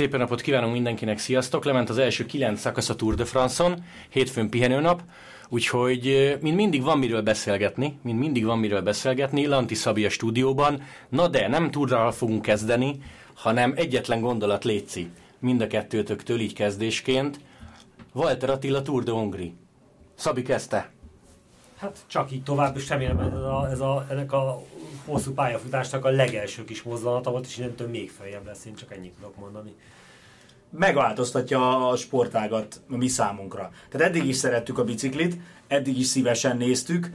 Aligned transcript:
Szép 0.00 0.16
napot 0.16 0.40
kívánunk 0.40 0.72
mindenkinek, 0.72 1.18
sziasztok! 1.18 1.64
Lement 1.64 1.88
az 1.88 1.98
első 1.98 2.26
kilenc 2.26 2.60
szakasz 2.60 2.88
a 2.88 2.94
Tour 2.94 3.14
de 3.14 3.24
France-on, 3.24 3.84
hétfőn 4.08 4.50
pihenőnap, 4.50 5.02
úgyhogy 5.48 6.36
mint 6.40 6.56
mindig 6.56 6.82
van 6.82 6.98
miről 6.98 7.22
beszélgetni, 7.22 7.98
mint 8.02 8.18
mindig 8.18 8.44
van 8.44 8.58
miről 8.58 8.80
beszélgetni, 8.80 9.46
Lanti 9.46 9.74
Szabi 9.74 10.04
a 10.04 10.10
stúdióban, 10.10 10.82
na 11.08 11.28
de 11.28 11.48
nem 11.48 11.70
Tourral 11.70 12.12
fogunk 12.12 12.42
kezdeni, 12.42 13.02
hanem 13.34 13.72
egyetlen 13.76 14.20
gondolat 14.20 14.64
létszi 14.64 15.10
mind 15.38 15.60
a 15.60 15.66
kettőtöktől 15.66 16.40
így 16.40 16.54
kezdésként. 16.54 17.40
Walter 18.12 18.50
Attila 18.50 18.82
Tour 18.82 19.02
de 19.02 19.10
Hongri. 19.10 19.54
Szabi 20.14 20.42
kezdte. 20.42 20.90
Hát 21.78 21.98
csak 22.06 22.32
így 22.32 22.42
tovább, 22.42 22.76
és 22.76 22.88
remélem 22.88 23.18
ez 23.18 23.32
a, 23.32 23.68
ez 23.70 23.80
a, 23.80 24.06
ennek 24.10 24.32
a 24.32 24.62
hosszú 25.04 25.32
pályafutásnak 25.32 26.04
a 26.04 26.10
legelső 26.10 26.64
kis 26.64 26.82
mozzanata 26.82 27.30
volt, 27.30 27.46
és 27.46 27.58
innentől 27.58 27.88
még 27.88 28.10
feljebb 28.10 28.46
lesz, 28.46 28.64
én 28.64 28.74
csak 28.74 28.92
ennyit 28.92 29.12
tudok 29.12 29.36
mondani 29.36 29.74
megváltoztatja 30.70 31.88
a 31.88 31.96
sportágat 31.96 32.80
a 32.90 32.96
mi 32.96 33.08
számunkra. 33.08 33.70
Tehát 33.88 34.08
eddig 34.08 34.26
is 34.26 34.36
szerettük 34.36 34.78
a 34.78 34.84
biciklit, 34.84 35.36
eddig 35.70 35.98
is 35.98 36.06
szívesen 36.06 36.56
néztük, 36.56 37.10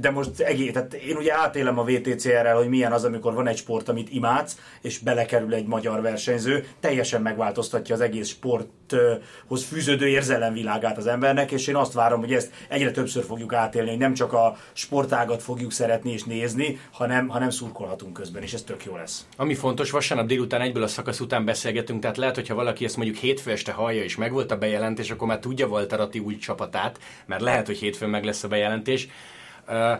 de 0.00 0.10
most 0.10 0.40
egész, 0.40 0.72
tehát 0.72 0.94
én 0.94 1.16
ugye 1.16 1.34
átélem 1.34 1.78
a 1.78 1.84
VTCR-rel, 1.84 2.56
hogy 2.56 2.68
milyen 2.68 2.92
az, 2.92 3.04
amikor 3.04 3.34
van 3.34 3.46
egy 3.46 3.56
sport, 3.56 3.88
amit 3.88 4.12
imádsz, 4.12 4.56
és 4.80 4.98
belekerül 4.98 5.54
egy 5.54 5.66
magyar 5.66 6.00
versenyző, 6.02 6.66
teljesen 6.80 7.22
megváltoztatja 7.22 7.94
az 7.94 8.00
egész 8.00 8.28
sporthoz 8.28 9.64
fűződő 9.64 10.08
érzelemvilágát 10.08 10.96
az 10.96 11.06
embernek, 11.06 11.50
és 11.50 11.66
én 11.66 11.76
azt 11.76 11.92
várom, 11.92 12.20
hogy 12.20 12.32
ezt 12.32 12.52
egyre 12.68 12.90
többször 12.90 13.24
fogjuk 13.24 13.52
átélni, 13.52 13.88
hogy 13.88 13.98
nem 13.98 14.14
csak 14.14 14.32
a 14.32 14.56
sportágat 14.72 15.42
fogjuk 15.42 15.72
szeretni 15.72 16.12
és 16.12 16.24
nézni, 16.24 16.80
hanem, 16.90 17.28
hanem 17.28 17.50
szurkolhatunk 17.50 18.12
közben, 18.12 18.42
és 18.42 18.52
ez 18.52 18.62
tök 18.62 18.84
jó 18.84 18.96
lesz. 18.96 19.26
Ami 19.36 19.54
fontos, 19.54 19.90
vasárnap 19.90 20.26
délután 20.26 20.60
egyből 20.60 20.82
a 20.82 20.86
szakasz 20.86 21.20
után 21.20 21.44
beszélgetünk, 21.44 22.00
tehát 22.00 22.16
lehet, 22.16 22.34
hogyha 22.34 22.54
valaki 22.54 22.84
ezt 22.84 22.96
mondjuk 22.96 23.16
hétfő 23.18 23.50
este 23.50 23.72
hallja, 23.72 24.02
és 24.02 24.16
megvolt 24.16 24.50
a 24.50 24.56
bejelentés, 24.56 25.10
akkor 25.10 25.28
már 25.28 25.38
tudja 25.38 25.68
Valtarati 25.68 26.18
új 26.18 26.36
csapatát, 26.36 26.98
mert 27.32 27.44
lehet, 27.44 27.66
hogy 27.66 27.78
hétfőn 27.78 28.08
meg 28.08 28.24
lesz 28.24 28.44
a 28.44 28.48
bejelentés. 28.48 29.08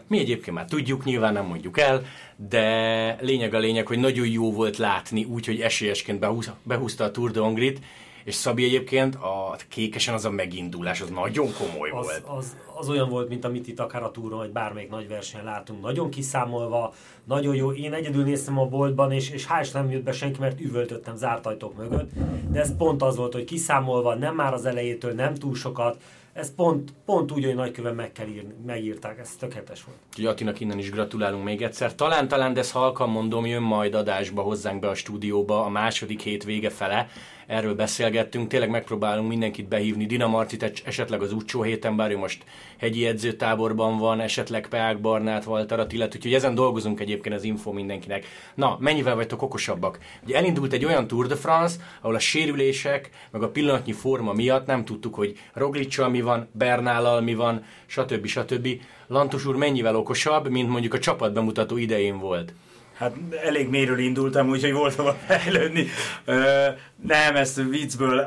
Mi 0.06 0.18
egyébként 0.18 0.56
már 0.56 0.64
tudjuk, 0.64 1.04
nyilván 1.04 1.32
nem 1.32 1.46
mondjuk 1.46 1.78
el, 1.78 2.04
de 2.36 3.16
lényeg 3.20 3.54
a 3.54 3.58
lényeg, 3.58 3.86
hogy 3.86 3.98
nagyon 3.98 4.26
jó 4.26 4.52
volt 4.52 4.76
látni 4.76 5.24
úgy, 5.24 5.46
hogy 5.46 5.60
esélyesként 5.60 6.26
behúzta 6.62 7.04
a 7.04 7.10
Tour 7.10 7.30
de 7.30 7.40
Hongrit, 7.40 7.80
és 8.24 8.34
Szabi 8.34 8.64
egyébként 8.64 9.14
a 9.14 9.56
kékesen 9.68 10.14
az 10.14 10.24
a 10.24 10.30
megindulás, 10.30 11.00
az 11.00 11.08
nagyon 11.08 11.48
komoly 11.58 11.90
az, 11.90 12.04
volt. 12.04 12.38
Az, 12.38 12.56
az 12.74 12.88
olyan 12.88 13.08
volt, 13.08 13.28
mint 13.28 13.44
amit 13.44 13.68
itt 13.68 13.80
akár 13.80 14.02
a 14.02 14.10
túron, 14.10 14.38
vagy 14.38 14.50
bármelyik 14.50 14.90
nagy 14.90 15.08
versenyen 15.08 15.46
látunk. 15.46 15.82
Nagyon 15.82 16.10
kiszámolva, 16.10 16.94
nagyon 17.24 17.54
jó. 17.54 17.72
Én 17.72 17.92
egyedül 17.92 18.24
néztem 18.24 18.58
a 18.58 18.66
boltban, 18.66 19.12
és, 19.12 19.30
és 19.30 19.46
hál' 19.48 19.72
nem 19.72 19.90
jött 19.90 20.02
be 20.02 20.12
senki, 20.12 20.40
mert 20.40 20.60
üvöltöttem 20.60 21.16
zárt 21.16 21.46
ajtók 21.46 21.76
mögött. 21.76 22.10
De 22.50 22.60
ez 22.60 22.76
pont 22.76 23.02
az 23.02 23.16
volt, 23.16 23.32
hogy 23.32 23.44
kiszámolva, 23.44 24.14
nem 24.14 24.34
már 24.34 24.52
az 24.52 24.64
elejétől, 24.64 25.12
nem 25.12 25.34
túl 25.34 25.54
sokat, 25.54 26.02
ez 26.32 26.54
pont, 26.54 26.92
pont 27.04 27.32
úgy, 27.32 27.44
hogy 27.44 27.54
nagyköven 27.54 27.94
meg 27.94 28.12
kell 28.12 28.26
írni, 28.26 28.54
megírták, 28.66 29.18
ez 29.18 29.36
tökéletes 29.36 29.84
volt. 29.84 29.98
Úgyhogy 30.08 30.26
Attinak 30.26 30.60
innen 30.60 30.78
is 30.78 30.90
gratulálunk 30.90 31.44
még 31.44 31.62
egyszer. 31.62 31.94
Talán, 31.94 32.28
talán, 32.28 32.52
de 32.52 32.60
ezt 32.60 32.72
halkan 32.72 33.10
mondom, 33.10 33.46
jön 33.46 33.62
majd 33.62 33.94
adásba 33.94 34.42
hozzánk 34.42 34.80
be 34.80 34.88
a 34.88 34.94
stúdióba 34.94 35.64
a 35.64 35.68
második 35.68 36.20
hét 36.20 36.44
vége 36.44 36.70
fele, 36.70 37.08
erről 37.46 37.74
beszélgettünk, 37.74 38.48
tényleg 38.48 38.70
megpróbálunk 38.70 39.28
mindenkit 39.28 39.68
behívni, 39.68 40.06
Dina 40.06 40.26
Martit 40.26 40.82
esetleg 40.84 41.22
az 41.22 41.32
utcsó 41.32 41.62
héten, 41.62 41.96
bár 41.96 42.10
ő 42.10 42.18
most 42.18 42.44
hegyi 42.78 43.06
edzőtáborban 43.06 43.98
van, 43.98 44.20
esetleg 44.20 44.68
Peák 44.68 45.00
Barnát, 45.00 45.46
Walter 45.46 45.80
Attilát, 45.80 46.14
úgyhogy 46.14 46.34
ezen 46.34 46.54
dolgozunk 46.54 47.00
egyébként 47.00 47.34
az 47.34 47.44
info 47.44 47.72
mindenkinek. 47.72 48.26
Na, 48.54 48.76
mennyivel 48.80 49.14
vagytok 49.14 49.42
okosabbak? 49.42 49.98
Ugye 50.24 50.36
elindult 50.36 50.72
egy 50.72 50.84
olyan 50.84 51.06
Tour 51.06 51.26
de 51.26 51.36
France, 51.36 51.76
ahol 52.00 52.14
a 52.14 52.18
sérülések, 52.18 53.10
meg 53.30 53.42
a 53.42 53.50
pillanatnyi 53.50 53.92
forma 53.92 54.32
miatt 54.32 54.66
nem 54.66 54.84
tudtuk, 54.84 55.14
hogy 55.14 55.38
Roglicsal 55.52 56.08
mi 56.08 56.20
van, 56.20 56.48
Bernállal 56.52 57.20
mi 57.20 57.34
van, 57.34 57.64
stb. 57.86 58.26
stb. 58.26 58.68
Lantos 59.06 59.46
úr 59.46 59.56
mennyivel 59.56 59.96
okosabb, 59.96 60.48
mint 60.48 60.68
mondjuk 60.68 60.94
a 60.94 60.98
csapat 60.98 61.32
bemutató 61.32 61.76
idején 61.76 62.18
volt? 62.18 62.52
Hát 62.94 63.14
elég 63.44 63.68
mélyről 63.68 63.98
indultam, 63.98 64.48
úgyhogy 64.48 64.72
volt 64.72 64.94
hova 64.94 65.12
fejlődni. 65.26 65.86
Ö, 66.24 66.66
nem, 67.06 67.36
ezt 67.36 67.62
viccből. 67.70 68.18
Ö, 68.18 68.26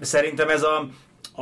szerintem 0.00 0.48
ez 0.48 0.62
a, 0.62 0.78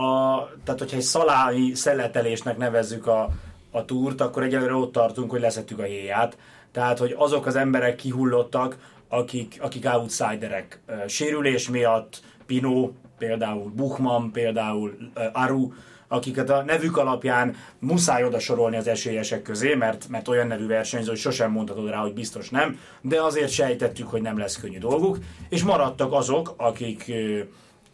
a, 0.01 0.37
tehát 0.65 0.81
hogyha 0.81 0.97
egy 0.97 1.03
szalámi 1.03 1.75
szeletelésnek 1.75 2.57
nevezzük 2.57 3.07
a, 3.07 3.29
a 3.71 3.85
túrt, 3.85 4.21
akkor 4.21 4.43
egyelőre 4.43 4.75
ott 4.75 4.93
tartunk, 4.93 5.31
hogy 5.31 5.41
leszettük 5.41 5.79
a 5.79 5.83
héját. 5.83 6.37
Tehát, 6.73 6.99
hogy 6.99 7.15
azok 7.19 7.47
az 7.47 7.57
emberek 7.57 7.97
kihullottak, 7.97 8.77
akik, 9.09 9.59
akik 9.61 9.89
outsiderek. 9.93 10.81
Sérülés 11.07 11.69
miatt, 11.69 12.21
Pino, 12.47 12.91
például 13.19 13.73
Buchmann, 13.75 14.31
például 14.31 14.97
Aru, 15.33 15.73
akiket 16.09 16.51
a 16.51 16.63
nevük 16.63 16.97
alapján 16.97 17.57
muszáj 17.79 18.25
oda 18.25 18.39
sorolni 18.39 18.77
az 18.77 18.87
esélyesek 18.87 19.43
közé, 19.43 19.75
mert, 19.75 20.09
mert 20.09 20.29
olyan 20.29 20.47
nevű 20.47 20.67
versenyző, 20.67 21.09
hogy 21.09 21.19
sosem 21.19 21.51
mondhatod 21.51 21.89
rá, 21.89 21.99
hogy 21.99 22.13
biztos 22.13 22.51
nem, 22.51 22.79
de 23.01 23.23
azért 23.23 23.51
sejtettük, 23.51 24.09
hogy 24.09 24.23
nem 24.23 24.39
lesz 24.39 24.61
könnyű 24.61 24.79
dolguk, 24.79 25.19
és 25.49 25.63
maradtak 25.63 26.13
azok, 26.13 26.55
akik 26.57 27.13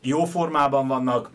jó 0.03 0.25
formában 0.25 0.89
vannak, 0.89 1.31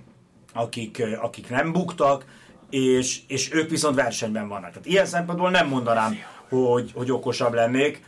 akik, 0.53 1.03
akik 1.21 1.49
nem 1.49 1.71
buktak, 1.71 2.25
és, 2.69 3.21
és 3.27 3.53
ők 3.53 3.69
viszont 3.69 3.95
versenyben 3.95 4.47
vannak. 4.47 4.69
Tehát 4.69 4.85
ilyen 4.85 5.05
szempontból 5.05 5.49
nem 5.49 5.67
mondanám, 5.67 6.15
hogy, 6.49 6.91
hogy 6.95 7.11
okosabb 7.11 7.53
lennék, 7.53 8.03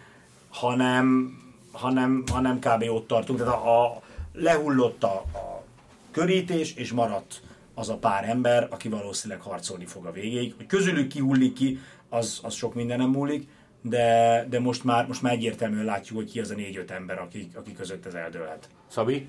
hanem, 0.49 1.33
hanem, 1.71 2.23
hanem 2.31 2.59
kb. 2.59 2.83
ott 2.89 3.07
tartunk. 3.07 3.39
Tehát 3.39 3.53
a, 3.53 3.85
a 3.85 4.01
lehullott 4.33 5.03
a, 5.03 5.13
a 5.15 5.63
körítés, 6.11 6.73
és 6.73 6.91
maradt 6.91 7.41
az 7.81 7.89
a 7.89 7.97
pár 7.97 8.29
ember, 8.29 8.67
aki 8.69 8.89
valószínűleg 8.89 9.43
harcolni 9.43 9.85
fog 9.85 10.05
a 10.05 10.11
végéig. 10.11 10.53
Hogy 10.57 10.65
közülük 10.65 11.07
kihullik 11.07 11.53
ki, 11.53 11.79
az, 12.09 12.39
az 12.43 12.53
sok 12.53 12.73
mindenem 12.73 13.09
múlik, 13.09 13.47
de, 13.81 14.45
de 14.49 14.59
most, 14.59 14.83
már, 14.83 15.07
most 15.07 15.21
már 15.21 15.33
egyértelműen 15.33 15.85
látjuk, 15.85 16.17
hogy 16.17 16.31
ki 16.31 16.39
az 16.39 16.49
a 16.49 16.55
négy-öt 16.55 16.91
ember, 16.91 17.19
aki, 17.19 17.47
aki 17.55 17.73
között 17.73 18.05
ez 18.05 18.13
eldőlhet. 18.13 18.69
Szabi? 18.87 19.27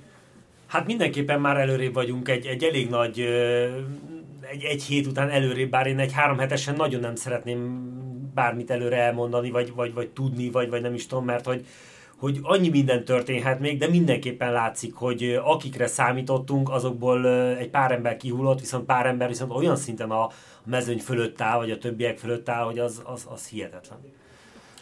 Hát 0.67 0.87
mindenképpen 0.87 1.41
már 1.41 1.57
előrébb 1.57 1.95
vagyunk, 1.95 2.29
egy, 2.29 2.47
egy 2.47 2.65
elég 2.65 2.89
nagy, 2.89 3.21
egy, 4.51 4.65
egy 4.65 4.83
hét 4.83 5.07
után 5.07 5.31
előrébb, 5.31 5.71
bár 5.71 5.87
én 5.87 5.99
egy 5.99 6.13
három 6.13 6.39
hetesen 6.39 6.75
nagyon 6.75 7.01
nem 7.01 7.15
szeretném 7.15 7.91
bármit 8.35 8.71
előre 8.71 8.97
elmondani, 8.97 9.51
vagy, 9.51 9.73
vagy, 9.75 9.95
vagy 9.95 10.09
tudni, 10.09 10.51
vagy, 10.51 10.69
vagy 10.69 10.83
nem 10.83 10.95
is 10.95 11.07
tudom, 11.07 11.25
mert 11.25 11.45
hogy, 11.45 11.67
hogy 12.23 12.39
annyi 12.43 12.69
minden 12.69 13.05
történhet 13.05 13.61
még, 13.61 13.79
de 13.79 13.89
mindenképpen 13.89 14.53
látszik, 14.53 14.95
hogy 14.95 15.41
akikre 15.45 15.87
számítottunk, 15.87 16.71
azokból 16.71 17.29
egy 17.57 17.71
pár 17.71 17.93
ember 17.93 18.17
kihullott, 18.17 18.61
viszont 18.61 18.85
pár 18.85 19.07
ember 19.07 19.29
viszont 19.29 19.53
olyan 19.53 19.77
szinten 19.77 20.11
a 20.11 20.29
mezőny 20.65 20.99
fölött 20.99 21.41
áll, 21.41 21.59
vagy 21.59 21.71
a 21.71 21.79
többiek 21.79 22.19
fölött 22.19 22.49
áll, 22.49 22.65
hogy 22.65 22.79
az, 22.79 23.03
az, 23.05 23.27
az 23.33 23.47
hihetetlen. 23.47 23.99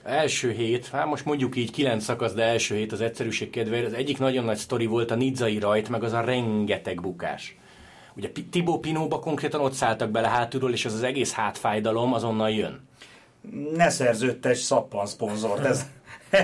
Első 0.02 0.50
hét, 0.50 0.86
hát 0.86 1.06
most 1.06 1.24
mondjuk 1.24 1.56
így 1.56 1.70
kilenc 1.70 2.04
szakasz, 2.04 2.32
de 2.32 2.42
első 2.42 2.74
hét 2.74 2.92
az 2.92 3.00
egyszerűség 3.00 3.50
kedvéért, 3.50 3.86
az 3.86 3.92
egyik 3.92 4.18
nagyon 4.18 4.44
nagy 4.44 4.56
sztori 4.56 4.86
volt 4.86 5.10
a 5.10 5.14
nidzai 5.14 5.58
rajt, 5.58 5.88
meg 5.88 6.02
az 6.02 6.12
a 6.12 6.20
rengeteg 6.20 7.00
bukás. 7.00 7.56
Ugye 8.16 8.30
Tibó 8.50 8.78
Pinóba 8.78 9.18
konkrétan 9.18 9.60
ott 9.60 9.72
szálltak 9.72 10.10
bele 10.10 10.28
hátulról, 10.28 10.72
és 10.72 10.84
az 10.84 10.94
az 10.94 11.02
egész 11.02 11.32
hátfájdalom 11.32 12.12
azonnal 12.12 12.50
jön. 12.50 12.88
Ne 13.74 13.90
szerződtes 13.90 14.58
szappan 14.58 15.06
szponzort, 15.06 15.64
ez, 15.64 15.86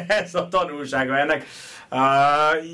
ez 0.08 0.34
a 0.34 0.48
tanulsága 0.48 1.18
ennek. 1.18 1.44
Uh, 1.90 2.64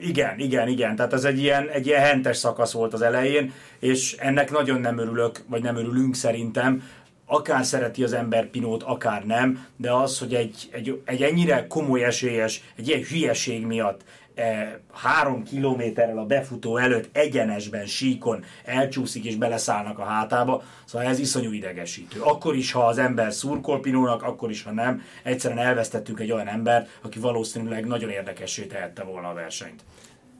igen, 0.00 0.38
igen, 0.38 0.68
igen. 0.68 0.96
Tehát 0.96 1.12
ez 1.12 1.24
egy 1.24 1.38
ilyen, 1.38 1.68
egy 1.68 1.86
ilyen 1.86 2.00
hentes 2.00 2.36
szakasz 2.36 2.72
volt 2.72 2.92
az 2.92 3.02
elején, 3.02 3.52
és 3.78 4.12
ennek 4.18 4.50
nagyon 4.50 4.80
nem 4.80 4.98
örülök, 4.98 5.44
vagy 5.48 5.62
nem 5.62 5.76
örülünk 5.76 6.14
szerintem. 6.14 6.82
Akár 7.26 7.64
szereti 7.64 8.02
az 8.02 8.12
ember 8.12 8.46
Pinót, 8.46 8.82
akár 8.82 9.24
nem, 9.24 9.66
de 9.76 9.92
az, 9.92 10.18
hogy 10.18 10.34
egy, 10.34 10.68
egy, 10.70 11.00
egy 11.04 11.22
ennyire 11.22 11.66
komoly 11.66 12.04
esélyes, 12.04 12.62
egy 12.76 12.88
ilyen 12.88 13.02
hülyeség 13.02 13.66
miatt 13.66 14.00
három 14.92 15.42
kilométerrel 15.42 16.18
a 16.18 16.24
befutó 16.24 16.76
előtt 16.76 17.16
egyenesben, 17.16 17.86
síkon 17.86 18.44
elcsúszik 18.64 19.24
és 19.24 19.36
beleszállnak 19.36 19.98
a 19.98 20.04
hátába, 20.04 20.62
szóval 20.84 21.06
ez 21.06 21.18
iszonyú 21.18 21.52
idegesítő. 21.52 22.20
Akkor 22.20 22.56
is, 22.56 22.72
ha 22.72 22.86
az 22.86 22.98
ember 22.98 23.32
szurkol 23.32 23.80
Pinónak, 23.80 24.22
akkor 24.22 24.50
is, 24.50 24.62
ha 24.62 24.72
nem, 24.72 25.02
egyszerűen 25.22 25.66
elvesztettük 25.66 26.20
egy 26.20 26.32
olyan 26.32 26.48
embert, 26.48 26.98
aki 27.02 27.18
valószínűleg 27.18 27.86
nagyon 27.86 28.10
érdekessé 28.10 28.64
tehette 28.64 29.02
volna 29.02 29.28
a 29.28 29.34
versenyt. 29.34 29.84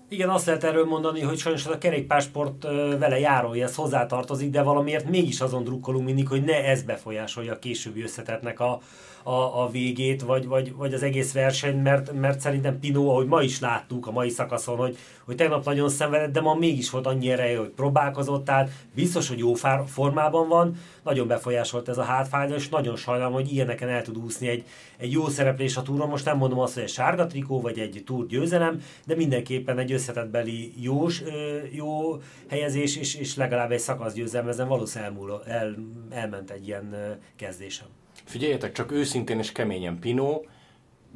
Igen, 0.09 0.29
azt 0.29 0.47
lehet 0.47 0.65
erről 0.65 0.85
mondani, 0.85 1.21
hogy 1.21 1.39
sajnos 1.39 1.67
a 1.67 1.79
kerékpársport 1.79 2.63
vele 2.99 3.19
járója, 3.19 3.65
ez 3.65 3.75
hozzátartozik, 3.75 4.51
de 4.51 4.63
valamiért 4.63 5.09
mégis 5.09 5.41
azon 5.41 5.65
drukkolunk 5.65 6.05
mindig, 6.05 6.29
hogy 6.29 6.45
ne 6.45 6.65
ez 6.65 6.83
befolyásolja 6.83 7.53
a 7.53 7.59
későbbi 7.59 8.03
összetetnek 8.03 8.61
a, 8.61 8.81
a, 9.27 9.63
a 9.63 9.71
végét, 9.71 10.23
vagy, 10.23 10.47
vagy, 10.47 10.75
vagy 10.75 10.95
az 10.95 11.03
egész 11.03 11.33
verseny, 11.33 11.77
mert, 11.77 12.13
mert 12.13 12.41
szerintem 12.41 12.81
Pino, 12.81 13.09
ahogy 13.09 13.27
ma 13.27 13.43
is 13.43 13.61
láttuk 13.61 14.07
a 14.07 14.11
mai 14.11 14.29
szakaszon, 14.29 14.77
hogy, 14.77 14.97
hogy 15.25 15.37
tegnap 15.37 15.65
nagyon 15.65 15.89
szenvedett, 15.89 16.33
de 16.33 16.41
ma 16.41 16.55
mégis 16.55 16.91
volt 16.91 17.07
annyi 17.07 17.31
ereje, 17.31 17.59
hogy 17.59 17.69
próbálkozott, 17.69 18.45
tehát 18.45 18.71
biztos, 18.95 19.29
hogy 19.29 19.39
jó 19.39 19.55
formában 19.87 20.49
van, 20.49 20.77
nagyon 21.03 21.27
befolyásolt 21.27 21.89
ez 21.89 21.99
a 21.99 22.03
hátfájdalom, 22.03 22.59
és 22.59 22.69
nagyon 22.69 22.97
sajnálom, 22.97 23.33
hogy 23.33 23.53
ilyeneken 23.53 23.89
el 23.89 24.03
tud 24.03 24.17
úszni 24.17 24.49
egy, 24.49 24.65
egy 24.97 25.13
jó 25.13 25.29
szereplés 25.29 25.77
a 25.77 25.83
túron. 25.83 26.09
Most 26.09 26.25
nem 26.25 26.37
mondom 26.37 26.59
azt, 26.59 26.75
hogy 26.75 26.83
egy 26.83 26.89
sárga 26.89 27.27
trikó, 27.27 27.61
vagy 27.61 27.79
egy 27.79 28.03
túr 28.07 28.27
győzelem, 28.27 28.83
de 29.07 29.15
mindenképpen 29.15 29.79
egy 29.79 29.93
összetettbeli 29.93 30.73
jó, 30.83 31.07
jó 31.71 32.21
helyezés, 32.49 32.97
és, 32.97 33.15
és 33.15 33.37
legalább 33.37 33.71
egy 33.71 33.79
szakasz 33.79 34.15
győzelem, 34.15 34.49
ezen 34.49 34.69
valószínűleg 34.69 35.15
el, 35.47 35.75
elment 36.11 36.51
egy 36.51 36.67
ilyen 36.67 37.19
kezdésem. 37.37 37.87
Figyeljetek, 38.27 38.73
csak 38.73 38.93
őszintén 38.93 39.39
és 39.39 39.53
keményen, 39.53 39.99
Pino 39.99 40.41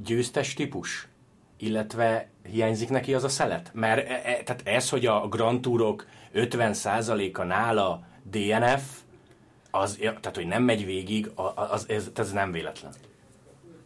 győztes 0.04 0.54
típus? 0.54 1.08
Illetve 1.56 2.28
hiányzik 2.50 2.88
neki 2.88 3.14
az 3.14 3.24
a 3.24 3.28
szelet? 3.28 3.70
Mert 3.74 4.08
e, 4.08 4.12
e, 4.12 4.42
tehát 4.42 4.62
ez, 4.64 4.88
hogy 4.88 5.06
a 5.06 5.28
Grand 5.28 5.60
Tourok 5.60 6.06
50%-a 6.34 7.42
nála 7.42 8.04
DNF, 8.30 8.82
az, 9.70 9.96
tehát 10.00 10.36
hogy 10.36 10.46
nem 10.46 10.62
megy 10.62 10.84
végig, 10.84 11.30
az, 11.54 11.84
ez, 11.88 12.10
ez 12.14 12.32
nem 12.32 12.52
véletlen. 12.52 12.92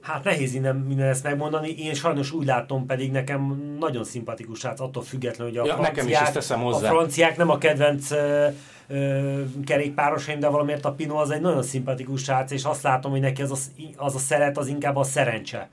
Hát 0.01 0.25
nehéz 0.25 0.55
innen 0.55 0.77
minden 0.77 1.09
ezt 1.09 1.23
megmondani. 1.23 1.71
Én 1.71 1.95
sajnos 1.95 2.33
úgy 2.33 2.47
látom, 2.47 2.87
pedig 2.87 3.11
nekem 3.11 3.75
nagyon 3.79 4.05
szimpatikus 4.05 4.59
srác, 4.59 4.81
attól 4.81 5.03
függetlenül, 5.03 5.53
hogy 5.53 5.59
a, 5.63 5.65
ja, 5.67 5.73
franciák, 5.73 5.97
nekem 5.97 6.11
is 6.11 6.17
ezt 6.17 6.33
teszem 6.33 6.61
hozzá. 6.61 6.89
a 6.89 6.93
franciák 6.93 7.37
nem 7.37 7.51
a 7.51 7.59
kedvenc 7.59 8.11
kerékpárosaim, 9.65 10.41
de 10.41 10.49
valamiért 10.49 10.85
a 10.85 10.93
Pino 10.93 11.17
az 11.17 11.31
egy 11.31 11.41
nagyon 11.41 11.63
szimpatikus 11.63 12.23
srác, 12.23 12.51
és 12.51 12.65
azt 12.65 12.83
látom, 12.83 13.11
hogy 13.11 13.21
neki 13.21 13.43
az 13.43 13.51
a, 13.51 13.57
az 13.97 14.15
a 14.15 14.19
szeret 14.19 14.59
az 14.59 14.67
inkább 14.67 14.97
a 14.97 15.05
szerencse. 15.05 15.69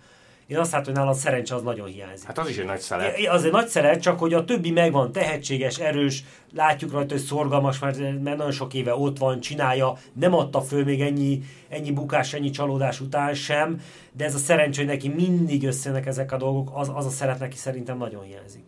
Én 0.51 0.57
azt 0.57 0.71
látom, 0.71 0.85
hogy 0.85 0.95
nála 0.95 1.09
a 1.09 1.19
szerencse 1.19 1.55
az 1.55 1.61
nagyon 1.61 1.87
hiányzik. 1.87 2.27
Hát 2.27 2.37
az 2.37 2.49
is 2.49 2.57
egy 2.57 2.65
nagy 2.65 2.79
szeret. 2.79 3.27
Az 3.27 3.43
egy 3.43 3.51
nagy 3.51 3.67
szeret, 3.67 4.01
csak 4.01 4.19
hogy 4.19 4.33
a 4.33 4.45
többi 4.45 4.71
megvan, 4.71 5.11
tehetséges, 5.11 5.77
erős, 5.77 6.23
látjuk 6.53 6.91
rajta, 6.91 7.13
hogy 7.13 7.23
szorgalmas, 7.23 7.79
mert, 7.79 7.97
mert 7.99 8.37
nagyon 8.37 8.51
sok 8.51 8.73
éve 8.73 8.95
ott 8.95 9.17
van, 9.17 9.39
csinálja, 9.39 9.97
nem 10.13 10.33
adta 10.33 10.61
föl 10.61 10.83
még 10.83 11.01
ennyi, 11.01 11.41
ennyi 11.69 11.91
bukás, 11.91 12.33
ennyi 12.33 12.49
csalódás 12.49 12.99
után 12.99 13.33
sem, 13.33 13.81
de 14.11 14.25
ez 14.25 14.35
a 14.35 14.37
szerencsé, 14.37 14.79
hogy 14.79 14.89
neki 14.89 15.09
mindig 15.09 15.65
összenek 15.65 16.05
ezek 16.05 16.31
a 16.31 16.37
dolgok, 16.37 16.69
az, 16.73 16.91
az 16.93 17.05
a 17.05 17.09
szeret 17.09 17.39
neki 17.39 17.57
szerintem 17.57 17.97
nagyon 17.97 18.23
hiányzik. 18.23 18.63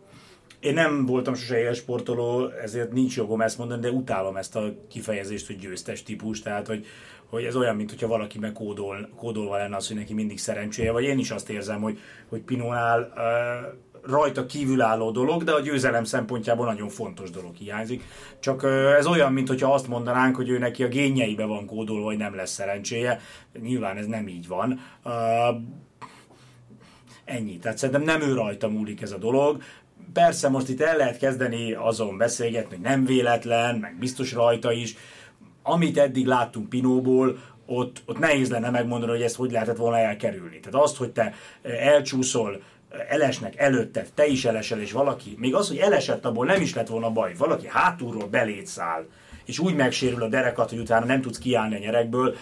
Én 0.64 0.74
nem 0.74 1.06
voltam 1.06 1.34
sose 1.34 1.60
élsportoló, 1.60 2.48
ezért 2.48 2.92
nincs 2.92 3.16
jogom 3.16 3.42
ezt 3.42 3.58
mondani, 3.58 3.82
de 3.82 3.92
utálom 3.92 4.38
ezt 4.38 4.56
a 4.56 4.74
kifejezést, 4.90 5.48
hogy 5.48 5.58
győztes 5.58 6.04
típus, 6.04 6.42
tehát 6.42 6.68
hogy, 6.68 6.86
hogy 7.30 7.44
ez 7.44 7.56
olyan, 7.56 7.76
mint 7.76 7.90
hogyha 7.90 8.08
valaki 8.08 8.40
meg 8.40 8.52
kódol, 8.52 9.10
kódolva 9.16 9.58
lenne 9.58 9.76
az, 9.76 9.88
hogy 9.88 9.98
neki 9.98 10.14
mindig 10.14 10.40
szerencséje, 10.40 10.92
vagy 10.92 11.04
én 11.04 11.20
is 11.20 11.32
azt 11.32 11.50
érzem, 11.50 11.82
hogy, 11.82 12.00
hogy 12.30 12.42
Pinónál 12.42 13.14
uh, 13.16 14.12
rajta 14.12 14.46
kívülálló 14.46 15.12
dolog, 15.12 15.44
de 15.44 15.52
a 15.52 15.60
győzelem 15.60 16.04
szempontjából 16.04 16.66
nagyon 16.66 16.90
fontos 16.90 17.30
dolog 17.30 17.56
hiányzik. 17.56 18.04
Csak 18.40 18.64
uh, 18.64 18.96
ez 18.98 19.06
olyan, 19.06 19.34
mint 19.34 19.48
hogyha 19.48 19.74
azt 19.74 19.88
mondanánk, 19.88 20.36
hogy 20.36 20.50
ő 20.50 20.58
neki 20.58 20.84
a 20.84 20.88
génjeibe 20.88 21.46
van 21.46 21.66
kódolva, 21.66 22.06
hogy 22.06 22.18
nem 22.18 22.36
lesz 22.36 22.52
szerencséje. 22.52 23.20
Nyilván 23.62 23.98
ez 23.98 24.06
nem 24.06 24.28
így 24.28 24.48
van. 24.48 24.80
Uh, 25.04 25.62
ennyi. 27.26 27.58
Tehát 27.58 27.78
szerintem 27.78 28.04
nem 28.04 28.22
ő 28.22 28.34
rajta 28.34 28.68
múlik 28.68 29.02
ez 29.02 29.12
a 29.12 29.18
dolog. 29.18 29.62
Persze 30.14 30.50
most 30.50 30.70
itt 30.70 30.82
el 30.82 30.98
lehet 30.98 31.18
kezdeni 31.18 31.74
azon 31.74 32.18
beszélgetni, 32.18 32.76
hogy 32.76 32.86
nem 32.86 33.06
véletlen, 33.06 33.76
meg 33.76 33.96
biztos 34.00 34.34
rajta 34.34 34.72
is. 34.72 34.96
Amit 35.64 35.98
eddig 35.98 36.26
láttunk 36.26 36.70
Pinóból, 36.70 37.38
ott, 37.66 38.02
ott 38.06 38.20
nehéz 38.20 38.50
lenne 38.50 38.70
megmondani, 38.70 39.12
hogy 39.12 39.22
ezt 39.22 39.36
hogy 39.36 39.52
lehetett 39.52 39.78
volna 39.78 39.98
elkerülni. 39.98 40.60
Tehát 40.60 40.86
azt, 40.86 40.98
hogy 40.98 41.12
te 41.12 41.34
eh, 41.62 41.88
elcsúszol, 41.88 42.62
eh, 42.90 43.00
elesnek 43.10 43.58
előtted, 43.58 44.08
te 44.16 44.26
is 44.26 44.46
elesel, 44.46 44.80
és 44.80 44.92
valaki, 44.92 45.36
még 45.38 45.56
az, 45.56 45.68
hogy 45.68 45.78
elesett, 45.78 46.26
abból 46.26 46.46
nem 46.46 46.62
is 46.62 46.74
lett 46.74 46.88
volna 46.88 47.10
baj, 47.10 47.34
valaki 47.38 47.68
hátulról 47.70 48.28
belét 48.28 48.68
száll, 48.68 49.06
és 49.46 49.60
úgy 49.60 49.76
megsérül 49.76 50.24
a 50.24 50.28
derekat, 50.28 50.70
hogy 50.70 50.80
utána 50.80 51.06
nem 51.06 51.22
tudsz 51.22 51.38
kiállni 51.38 51.76
a 51.76 51.80
nyerekből, 51.80 52.36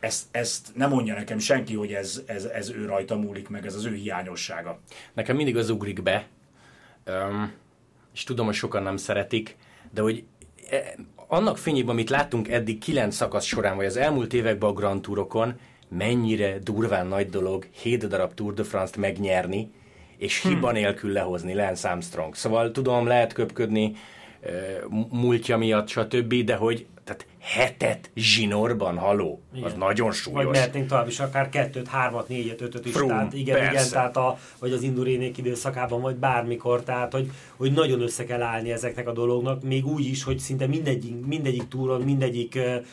ezt, 0.00 0.24
ezt 0.30 0.70
nem 0.74 0.90
mondja 0.90 1.14
nekem 1.14 1.38
senki, 1.38 1.74
hogy 1.74 1.92
ez, 1.92 2.22
ez, 2.26 2.44
ez 2.44 2.70
ő 2.70 2.86
rajta 2.86 3.16
múlik 3.16 3.48
meg, 3.48 3.66
ez 3.66 3.74
az 3.74 3.84
ő 3.84 3.94
hiányossága. 3.94 4.80
Nekem 5.14 5.36
mindig 5.36 5.56
az 5.56 5.70
ugrik 5.70 6.02
be, 6.02 6.26
és 8.14 8.24
tudom, 8.24 8.46
hogy 8.46 8.54
sokan 8.54 8.82
nem 8.82 8.96
szeretik, 8.96 9.56
de 9.90 10.00
hogy 10.00 10.24
e, 10.70 10.94
annak 11.26 11.58
fényében, 11.58 11.90
amit 11.90 12.10
láttunk 12.10 12.48
eddig 12.48 12.78
kilenc 12.78 13.14
szakasz 13.14 13.44
során, 13.44 13.76
vagy 13.76 13.86
az 13.86 13.96
elmúlt 13.96 14.32
években 14.32 14.70
a 14.70 14.72
Grand 14.72 15.02
Tourokon, 15.02 15.54
mennyire 15.88 16.58
durván 16.58 17.06
nagy 17.06 17.28
dolog 17.28 17.66
7 17.70 18.08
darab 18.08 18.34
Tour 18.34 18.54
de 18.54 18.62
France-t 18.62 18.96
megnyerni, 18.96 19.70
és 20.16 20.42
hmm. 20.42 20.54
hiba 20.54 20.72
nélkül 20.72 21.12
lehozni 21.12 21.54
Lance 21.54 21.88
Armstrong. 21.88 22.34
Szóval 22.34 22.70
tudom, 22.70 23.06
lehet 23.06 23.32
köpködni, 23.32 23.92
múltja 25.10 25.56
miatt, 25.56 25.88
stb., 25.88 26.34
de 26.34 26.54
hogy 26.54 26.86
tehát 27.04 27.26
hetet 27.40 28.10
zsinorban, 28.14 28.98
haló, 28.98 29.42
igen. 29.54 29.66
az 29.66 29.74
nagyon 29.74 30.12
súlyos. 30.12 30.44
Vagy 30.44 30.52
mehetnénk 30.52 30.88
tovább 30.88 31.08
is, 31.08 31.20
akár 31.20 31.48
kettőt, 31.48 31.88
hármat, 31.88 32.28
négyet, 32.28 32.60
ötöt 32.60 32.86
is, 32.86 32.92
Frum, 32.92 33.08
tehát 33.08 33.32
igen, 33.32 33.56
persze. 33.56 33.72
igen, 33.72 33.90
tehát 33.90 34.16
a, 34.16 34.38
vagy 34.58 34.72
az 34.72 34.82
indurénék 34.82 35.38
időszakában, 35.38 36.00
vagy 36.00 36.16
bármikor, 36.16 36.82
tehát 36.82 37.12
hogy, 37.12 37.30
hogy 37.56 37.72
nagyon 37.72 38.00
össze 38.00 38.24
kell 38.24 38.42
állni 38.42 38.72
ezeknek 38.72 39.08
a 39.08 39.12
dolognak, 39.12 39.62
még 39.62 39.86
úgy 39.86 40.06
is, 40.06 40.22
hogy 40.22 40.38
szinte 40.38 40.66
mindegyik, 40.66 41.26
mindegyik 41.26 41.68
túron, 41.68 42.00
mindegyik 42.00 42.54
uh, 42.56 42.84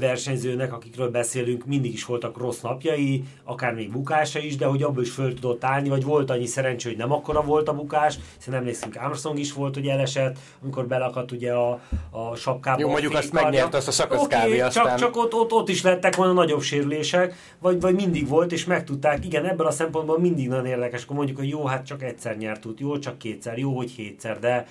versenyzőnek, 0.00 0.72
akikről 0.72 1.10
beszélünk, 1.10 1.66
mindig 1.66 1.92
is 1.92 2.04
voltak 2.04 2.38
rossz 2.38 2.60
napjai, 2.60 3.24
akár 3.44 3.74
még 3.74 3.92
bukása 3.92 4.38
is, 4.38 4.56
de 4.56 4.66
hogy 4.66 4.82
abból 4.82 5.02
is 5.02 5.10
föl 5.10 5.34
tudott 5.34 5.64
állni, 5.64 5.88
vagy 5.88 6.04
volt 6.04 6.30
annyi 6.30 6.46
szerencsé, 6.46 6.88
hogy 6.88 6.98
nem 6.98 7.12
akkora 7.12 7.42
volt 7.42 7.68
a 7.68 7.74
bukás, 7.74 8.18
hiszen 8.36 8.54
emlékszünk, 8.54 8.96
Armstrong 8.96 9.38
is 9.38 9.52
volt, 9.52 9.74
hogy 9.74 9.86
elesett, 9.86 10.38
amikor 10.62 10.86
belakadt 10.86 11.32
ugye 11.32 11.52
a, 11.52 11.80
a 12.10 12.34
sapkába. 12.34 12.80
Jó, 12.80 12.88
mondjuk 12.88 13.14
azt 13.14 13.32
megnyert 13.32 13.74
azt 13.74 13.88
a 13.88 13.90
szakasz 13.90 14.22
okay, 14.22 14.60
aztán... 14.60 14.84
Csak, 14.84 14.98
csak 14.98 15.16
ott, 15.16 15.34
ott, 15.34 15.52
ott, 15.52 15.68
is 15.68 15.82
lettek 15.82 16.16
volna 16.16 16.32
nagyobb 16.32 16.62
sérülések, 16.62 17.34
vagy, 17.58 17.80
vagy 17.80 17.94
mindig 17.94 18.28
volt, 18.28 18.52
és 18.52 18.64
megtudták, 18.64 19.24
igen, 19.24 19.44
ebből 19.46 19.66
a 19.66 19.70
szempontból 19.70 20.18
mindig 20.18 20.48
nagyon 20.48 20.66
érdekes, 20.66 21.04
akkor 21.04 21.16
mondjuk, 21.16 21.38
hogy 21.38 21.48
jó, 21.48 21.64
hát 21.64 21.86
csak 21.86 22.02
egyszer 22.02 22.36
nyert 22.36 22.66
út, 22.66 22.80
jó, 22.80 22.98
csak 22.98 23.18
kétszer, 23.18 23.58
jó, 23.58 23.76
hogy 23.76 23.90
hétszer, 23.90 24.38
de 24.38 24.66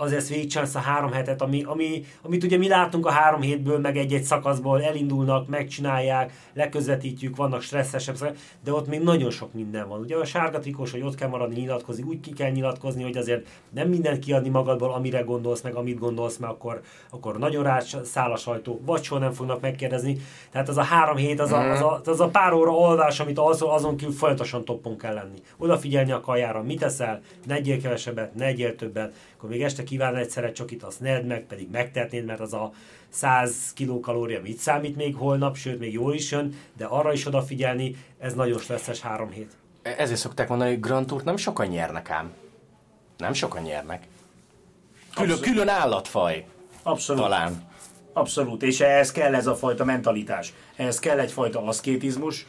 azért 0.00 0.28
végigcsinálsz 0.28 0.74
a 0.74 0.78
három 0.78 1.12
hetet, 1.12 1.42
ami, 1.42 1.62
ami, 1.62 2.04
amit 2.22 2.44
ugye 2.44 2.56
mi 2.56 2.68
látunk 2.68 3.06
a 3.06 3.10
három 3.10 3.40
hétből, 3.40 3.78
meg 3.78 3.96
egy-egy 3.96 4.22
szakaszból, 4.22 4.82
elindulnak, 4.82 5.48
megcsinálják, 5.48 6.32
leközvetítjük, 6.54 7.36
vannak 7.36 7.62
stresszesebb, 7.62 8.36
de 8.64 8.72
ott 8.72 8.86
még 8.86 9.00
nagyon 9.00 9.30
sok 9.30 9.52
minden 9.52 9.88
van. 9.88 10.00
Ugye 10.00 10.16
a 10.16 10.24
sárga 10.24 10.58
trikós, 10.58 10.90
hogy 10.90 11.02
ott 11.02 11.14
kell 11.14 11.28
maradni, 11.28 11.60
nyilatkozni, 11.60 12.02
úgy 12.02 12.20
ki 12.20 12.32
kell 12.32 12.50
nyilatkozni, 12.50 13.02
hogy 13.02 13.16
azért 13.16 13.48
nem 13.70 13.88
mindent 13.88 14.18
kiadni 14.18 14.48
magadból, 14.48 14.92
amire 14.92 15.20
gondolsz, 15.20 15.60
meg 15.60 15.74
amit 15.74 15.98
gondolsz, 15.98 16.36
mert 16.36 16.52
akkor, 16.52 16.80
akkor 17.10 17.38
nagyon 17.38 17.62
rá 17.62 17.80
száll 18.02 18.32
a 18.32 18.36
sajtó, 18.36 18.80
vagy 18.84 19.02
soha 19.02 19.20
nem 19.20 19.32
fognak 19.32 19.60
megkérdezni. 19.60 20.16
Tehát 20.50 20.68
az 20.68 20.76
a 20.76 20.82
három 20.82 21.16
hét, 21.16 21.40
az 21.40 21.52
a, 21.52 21.70
az 21.70 21.80
a, 21.80 22.00
az 22.04 22.20
a 22.20 22.28
pár 22.28 22.52
óra 22.52 22.70
olvás, 22.70 23.20
amit 23.20 23.38
azon, 23.38 23.70
azon 23.70 23.96
kívül 23.96 24.14
folyamatosan 24.14 24.64
toppon 24.64 24.98
kell 24.98 25.14
lenni. 25.14 25.38
Odafigyelni 25.56 26.12
a 26.12 26.20
kajára, 26.20 26.62
mit 26.62 26.82
eszel, 26.82 27.20
ne 27.46 27.54
egyél 27.54 27.80
kevesebbet, 27.80 28.34
ne 28.34 28.44
egyél 28.44 28.76
többet, 28.76 29.14
akkor 29.36 29.48
még 29.48 29.62
este 29.62 29.82
kíván 29.90 30.16
egyszerre 30.16 30.52
csokit, 30.52 30.82
azt 30.82 31.00
ne 31.00 31.20
meg, 31.20 31.44
pedig 31.46 31.70
megtehetnéd, 31.70 32.24
mert 32.24 32.40
az 32.40 32.52
a 32.52 32.72
100 33.08 33.72
kilokalória 33.74 34.40
mit 34.40 34.58
számít 34.58 34.96
még 34.96 35.14
holnap, 35.14 35.56
sőt 35.56 35.78
még 35.78 35.92
jól 35.92 36.14
is 36.14 36.30
jön, 36.30 36.54
de 36.76 36.84
arra 36.84 37.12
is 37.12 37.26
odafigyelni, 37.26 37.96
ez 38.18 38.34
nagyon 38.34 38.58
stresszes 38.58 39.00
három 39.00 39.30
hét. 39.30 39.52
E, 39.82 39.94
ezért 39.98 40.18
szokták 40.18 40.48
mondani, 40.48 40.70
hogy 40.70 40.80
Grand 40.80 41.06
Tourt 41.06 41.24
nem 41.24 41.36
sokan 41.36 41.66
nyernek 41.66 42.10
ám. 42.10 42.32
Nem 43.16 43.32
sokan 43.32 43.62
nyernek. 43.62 44.06
Külön, 45.14 45.30
Abszolút. 45.30 45.52
külön 45.52 45.68
állatfaj. 45.68 46.46
Abszolút. 46.82 47.22
Talán. 47.22 47.68
Abszolút, 48.12 48.62
és 48.62 48.80
ehhez 48.80 49.12
kell 49.12 49.34
ez 49.34 49.46
a 49.46 49.54
fajta 49.54 49.84
mentalitás. 49.84 50.52
Ehhez 50.76 50.98
kell 50.98 51.18
egyfajta 51.18 51.62
aszkétizmus, 51.64 52.46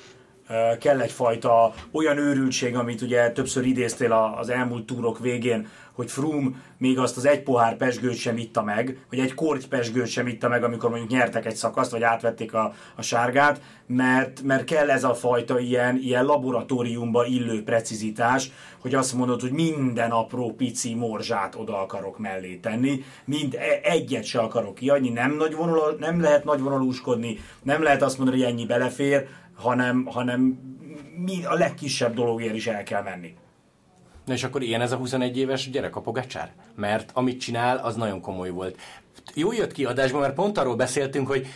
kell 0.80 1.00
egyfajta 1.00 1.74
olyan 1.92 2.18
őrültség, 2.18 2.76
amit 2.76 3.02
ugye 3.02 3.32
többször 3.32 3.66
idéztél 3.66 4.36
az 4.40 4.50
elmúlt 4.50 4.86
túrok 4.86 5.20
végén, 5.20 5.68
hogy 5.92 6.12
Froome 6.12 6.50
még 6.78 7.00
azt 7.00 7.18
az 7.18 7.26
egy 7.26 7.44
pohár 7.44 7.78
pesgőt 7.78 8.18
sem 8.18 8.38
itta 8.38 8.64
meg, 8.64 8.98
vagy 9.10 9.20
egy 9.20 9.34
korty 9.34 9.68
pesgőt 9.68 10.08
sem 10.08 10.28
itta 10.28 10.48
meg, 10.48 10.64
amikor 10.64 10.90
mondjuk 10.90 11.12
nyertek 11.12 11.46
egy 11.46 11.56
szakaszt, 11.56 11.92
vagy 11.92 12.04
átvették 12.04 12.54
a, 12.54 12.74
a 12.96 13.02
sárgát, 13.02 13.62
mert, 13.88 14.42
mert 14.42 14.64
kell 14.64 14.90
ez 14.90 15.04
a 15.04 15.14
fajta 15.14 15.60
ilyen, 15.60 15.98
ilyen 15.98 16.26
laboratóriumba 16.26 17.26
illő 17.26 17.64
precizitás, 17.64 18.52
hogy 18.82 18.96
azt 18.96 19.14
mondod, 19.14 19.42
hogy 19.42 19.52
minden 19.52 20.12
apró 20.12 20.54
pici 20.54 20.94
morzsát 20.94 21.56
oda 21.56 21.82
akarok 21.82 22.20
mellé 22.20 22.56
tenni, 22.56 23.04
mind 23.26 23.54
e, 23.54 23.80
egyet 23.84 24.24
se 24.24 24.40
akarok 24.40 24.76
kiadni, 24.76 25.10
nem, 25.10 25.36
nagy 25.36 25.56
vonal, 25.56 25.96
nem 26.00 26.22
lehet 26.22 26.44
nagy 26.44 26.60
vonalúskodni, 26.60 27.40
nem 27.64 27.84
lehet 27.84 28.02
azt 28.02 28.18
mondani, 28.18 28.42
hogy 28.42 28.52
ennyi 28.52 28.66
belefér, 28.66 29.28
hanem, 29.62 30.06
hanem 30.06 30.60
a 31.50 31.54
legkisebb 31.54 32.14
dologért 32.14 32.56
is 32.56 32.68
el 32.68 32.84
kell 32.84 33.04
menni. 33.04 33.36
Na 34.26 34.34
és 34.34 34.44
akkor 34.44 34.62
ilyen 34.62 34.82
ez 34.82 34.92
a 34.92 34.96
21 34.96 35.38
éves 35.38 35.70
gyerek 35.70 35.96
a 35.96 36.02
Pogacsár? 36.02 36.52
Mert 36.76 37.12
amit 37.14 37.40
csinál, 37.40 37.78
az 37.78 37.96
nagyon 37.96 38.22
komoly 38.22 38.50
volt. 38.50 38.80
Jó 39.34 39.52
jött 39.52 39.72
ki 39.72 39.86
adásban, 39.86 40.22
mert 40.22 40.34
pont 40.34 40.58
arról 40.58 40.76
beszéltünk, 40.76 41.28
hogy 41.28 41.48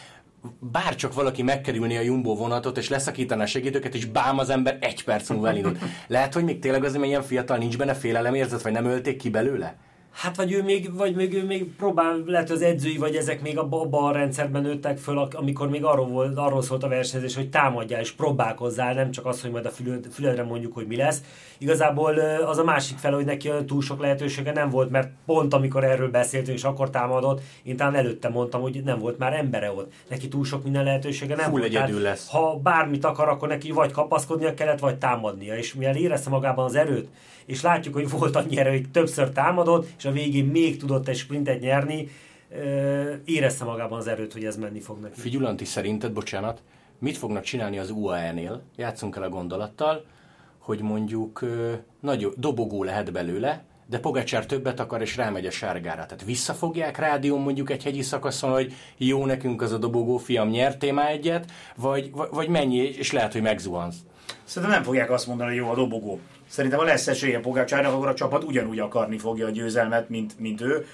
bárcsak 0.59 1.13
valaki 1.13 1.41
megkerülni 1.41 1.97
a 1.97 2.01
Jumbo 2.01 2.35
vonatot, 2.35 2.77
és 2.77 2.89
leszakítaná 2.89 3.43
a 3.43 3.47
segítőket, 3.47 3.95
és 3.95 4.05
bám 4.05 4.38
az 4.38 4.50
ember 4.50 4.77
egy 4.81 5.03
perc 5.03 5.29
múlva 5.29 5.47
elindult. 5.47 5.79
Lehet, 6.07 6.33
hogy 6.33 6.43
még 6.43 6.59
tényleg 6.59 6.83
azért, 6.83 6.97
mert 6.97 7.09
ilyen 7.09 7.24
fiatal 7.24 7.57
nincs 7.57 7.77
benne 7.77 7.93
félelemérzet, 7.93 8.62
vagy 8.62 8.71
nem 8.71 8.85
ölték 8.85 9.17
ki 9.17 9.29
belőle? 9.29 9.75
Hát 10.15 10.36
vagy 10.36 10.51
ő 10.51 10.63
még, 10.63 10.95
vagy 10.95 11.15
még, 11.15 11.34
ő 11.34 11.45
még 11.45 11.75
próbál, 11.75 12.24
lehet 12.25 12.50
az 12.50 12.62
edzői, 12.62 12.98
vagy 12.98 13.15
ezek 13.15 13.41
még 13.41 13.57
abban 13.57 14.03
a 14.03 14.12
rendszerben 14.12 14.62
nőttek 14.62 14.98
föl, 14.98 15.27
amikor 15.34 15.69
még 15.69 15.84
arról, 15.84 16.07
volt, 16.07 16.38
arról 16.38 16.62
szólt 16.62 16.84
a 16.84 16.88
versenyzés, 16.88 17.36
hogy 17.36 17.50
támadjál 17.50 18.01
és 18.01 18.12
próbálkozzál, 18.12 18.93
nem 18.93 19.12
csak 19.12 19.25
az, 19.25 19.41
hogy 19.41 19.51
majd 19.51 19.65
a 19.65 19.72
füledre 20.12 20.43
mondjuk, 20.43 20.74
hogy 20.74 20.88
mi 20.88 20.95
lesz. 20.95 21.22
Igazából 21.57 22.19
az 22.45 22.57
a 22.57 22.63
másik 22.63 22.98
fel, 22.98 23.13
hogy 23.13 23.25
neki 23.25 23.50
túl 23.65 23.81
sok 23.81 24.01
lehetősége 24.01 24.51
nem 24.51 24.69
volt, 24.69 24.89
mert 24.89 25.10
pont 25.25 25.53
amikor 25.53 25.84
erről 25.84 26.10
beszéltünk, 26.10 26.57
és 26.57 26.63
akkor 26.63 26.89
támadott, 26.89 27.41
én 27.63 27.75
talán 27.75 27.95
előtte 27.95 28.29
mondtam, 28.29 28.62
hogy 28.62 28.81
nem 28.84 29.00
volt 29.00 29.17
már 29.17 29.34
embere 29.34 29.72
ott. 29.72 29.91
Neki 30.10 30.27
túl 30.27 30.45
sok 30.45 30.63
minden 30.63 30.84
lehetősége 30.84 31.36
nem 31.36 31.50
Full 31.50 31.60
volt. 31.60 31.72
Tehát, 31.72 32.01
lesz. 32.01 32.29
Ha 32.29 32.60
bármit 32.63 33.05
akar, 33.05 33.29
akkor 33.29 33.48
neki 33.48 33.72
vagy 33.72 33.91
kapaszkodnia 33.91 34.53
kellett, 34.53 34.79
vagy 34.79 34.98
támadnia. 34.98 35.57
És 35.57 35.74
mivel 35.74 35.95
érezte 35.95 36.29
magában 36.29 36.65
az 36.65 36.75
erőt, 36.75 37.07
és 37.45 37.62
látjuk, 37.62 37.93
hogy 37.93 38.10
volt 38.10 38.36
annyi 38.36 38.57
erő, 38.57 38.69
hogy 38.69 38.89
többször 38.89 39.29
támadott, 39.29 39.88
és 39.98 40.04
a 40.05 40.12
végén 40.12 40.45
még 40.45 40.77
tudott 40.77 41.07
egy 41.07 41.17
sprintet 41.17 41.59
nyerni, 41.59 42.07
érezte 43.25 43.63
magában 43.63 44.00
az 44.00 44.07
erőt, 44.07 44.33
hogy 44.33 44.45
ez 44.45 44.57
menni 44.57 44.79
fog 44.79 45.00
neki. 45.00 45.19
Figyulanti, 45.19 45.65
szerinted, 45.65 46.12
bocsánat, 46.12 46.62
mit 47.00 47.17
fognak 47.17 47.43
csinálni 47.43 47.79
az 47.79 47.89
UAE-nél? 47.89 48.62
Játszunk 48.75 49.15
el 49.15 49.24
a 49.24 49.29
gondolattal, 49.29 50.05
hogy 50.57 50.81
mondjuk 50.81 51.45
nagy 52.00 52.27
dobogó 52.38 52.83
lehet 52.83 53.12
belőle, 53.12 53.63
de 53.89 54.00
Pogacsár 54.00 54.45
többet 54.45 54.79
akar, 54.79 55.01
és 55.01 55.15
rámegy 55.15 55.45
a 55.45 55.51
sárgára. 55.51 56.05
Tehát 56.05 56.24
visszafogják 56.25 56.97
rádión 56.97 57.41
mondjuk 57.41 57.69
egy 57.69 57.83
hegyi 57.83 58.01
szakaszon, 58.01 58.51
hogy 58.51 58.74
jó, 58.97 59.25
nekünk 59.25 59.62
az 59.62 59.71
a 59.71 59.77
dobogó, 59.77 60.17
fiam, 60.17 60.50
nyertél 60.50 60.93
már 60.93 61.12
egyet, 61.12 61.51
vagy, 61.75 62.12
vagy 62.31 62.47
mennyi, 62.47 62.77
és 62.77 63.12
lehet, 63.12 63.33
hogy 63.33 63.41
megzuhansz. 63.41 63.95
Szerintem 64.43 64.77
nem 64.77 64.85
fogják 64.85 65.12
azt 65.12 65.27
mondani, 65.27 65.50
hogy 65.50 65.57
jó 65.57 65.69
a 65.69 65.75
dobogó. 65.75 66.19
Szerintem, 66.55 66.79
ha 66.79 66.85
lesz 66.85 67.07
esélye 67.07 67.39
Pogácsárnak, 67.39 67.93
akkor 67.93 68.07
a 68.07 68.13
csapat 68.13 68.43
ugyanúgy 68.43 68.79
akarni 68.79 69.17
fogja 69.17 69.45
a 69.45 69.50
győzelmet, 69.50 70.09
mint, 70.09 70.39
mint 70.39 70.62
ő. 70.62 70.85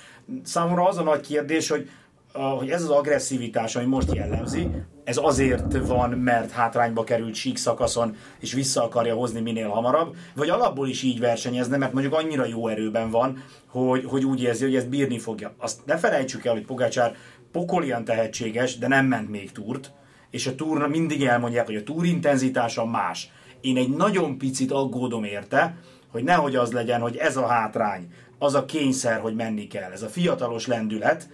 Számomra 0.44 0.88
az 0.88 0.98
a 0.98 1.04
nagy 1.04 1.20
kérdés, 1.20 1.70
hogy, 1.70 1.90
hogy 2.34 2.70
ez 2.70 2.82
az 2.82 2.90
agresszivitás, 2.90 3.76
ami 3.76 3.86
most 3.86 4.14
jellemzi, 4.14 4.68
ez 5.04 5.18
azért 5.18 5.88
van, 5.88 6.10
mert 6.10 6.52
hátrányba 6.52 7.04
került 7.04 7.36
sík 7.36 7.58
szakaszon, 7.58 8.16
és 8.40 8.54
vissza 8.54 8.84
akarja 8.84 9.16
hozni 9.16 9.40
minél 9.42 9.68
hamarabb, 9.68 10.16
vagy 10.36 10.50
alapból 10.50 10.88
is 10.88 11.04
így 11.04 11.20
versenyezne, 11.20 11.78
mert 11.78 11.94
mondjuk 11.94 12.14
annyira 12.14 12.46
jó 12.46 12.68
erőben 12.68 13.10
van, 13.10 13.44
hogy, 13.68 14.06
hogy 14.06 14.26
úgy 14.26 14.42
érzi, 14.42 14.64
hogy 14.64 14.76
ezt 14.76 14.90
bírni 14.90 15.20
fogja. 15.20 15.54
Azt 15.58 15.86
ne 15.86 15.98
felejtsük 15.98 16.46
el, 16.46 16.54
hogy 16.54 16.66
Pogácsár 16.66 17.16
pokolian 17.52 18.04
tehetséges, 18.04 18.78
de 18.78 18.88
nem 18.88 19.06
ment 19.06 19.30
még 19.30 19.52
túrt, 19.52 19.92
és 20.30 20.48
a 20.48 20.56
túrna 20.56 20.88
mindig 20.88 21.24
elmondják, 21.24 21.66
hogy 21.66 21.76
a 21.76 21.84
túr 21.84 22.06
intenzitása 22.06 22.86
más 22.86 23.32
én 23.62 23.78
egy 23.78 23.90
nagyon 23.90 24.38
picit 24.38 24.72
aggódom 24.72 25.24
érte, 25.24 25.76
hogy 26.12 26.24
nehogy 26.24 26.56
az 26.56 26.72
legyen, 26.72 27.02
hogy 27.02 27.16
ez 27.16 27.38
a 27.38 27.48
hátrány, 27.48 28.14
az 28.38 28.54
a 28.54 28.66
kényszer, 28.66 29.20
hogy 29.20 29.36
menni 29.36 29.68
kell, 29.68 29.92
ez 29.92 30.02
a 30.02 30.08
fiatalos 30.08 30.68
lendület, 30.68 31.30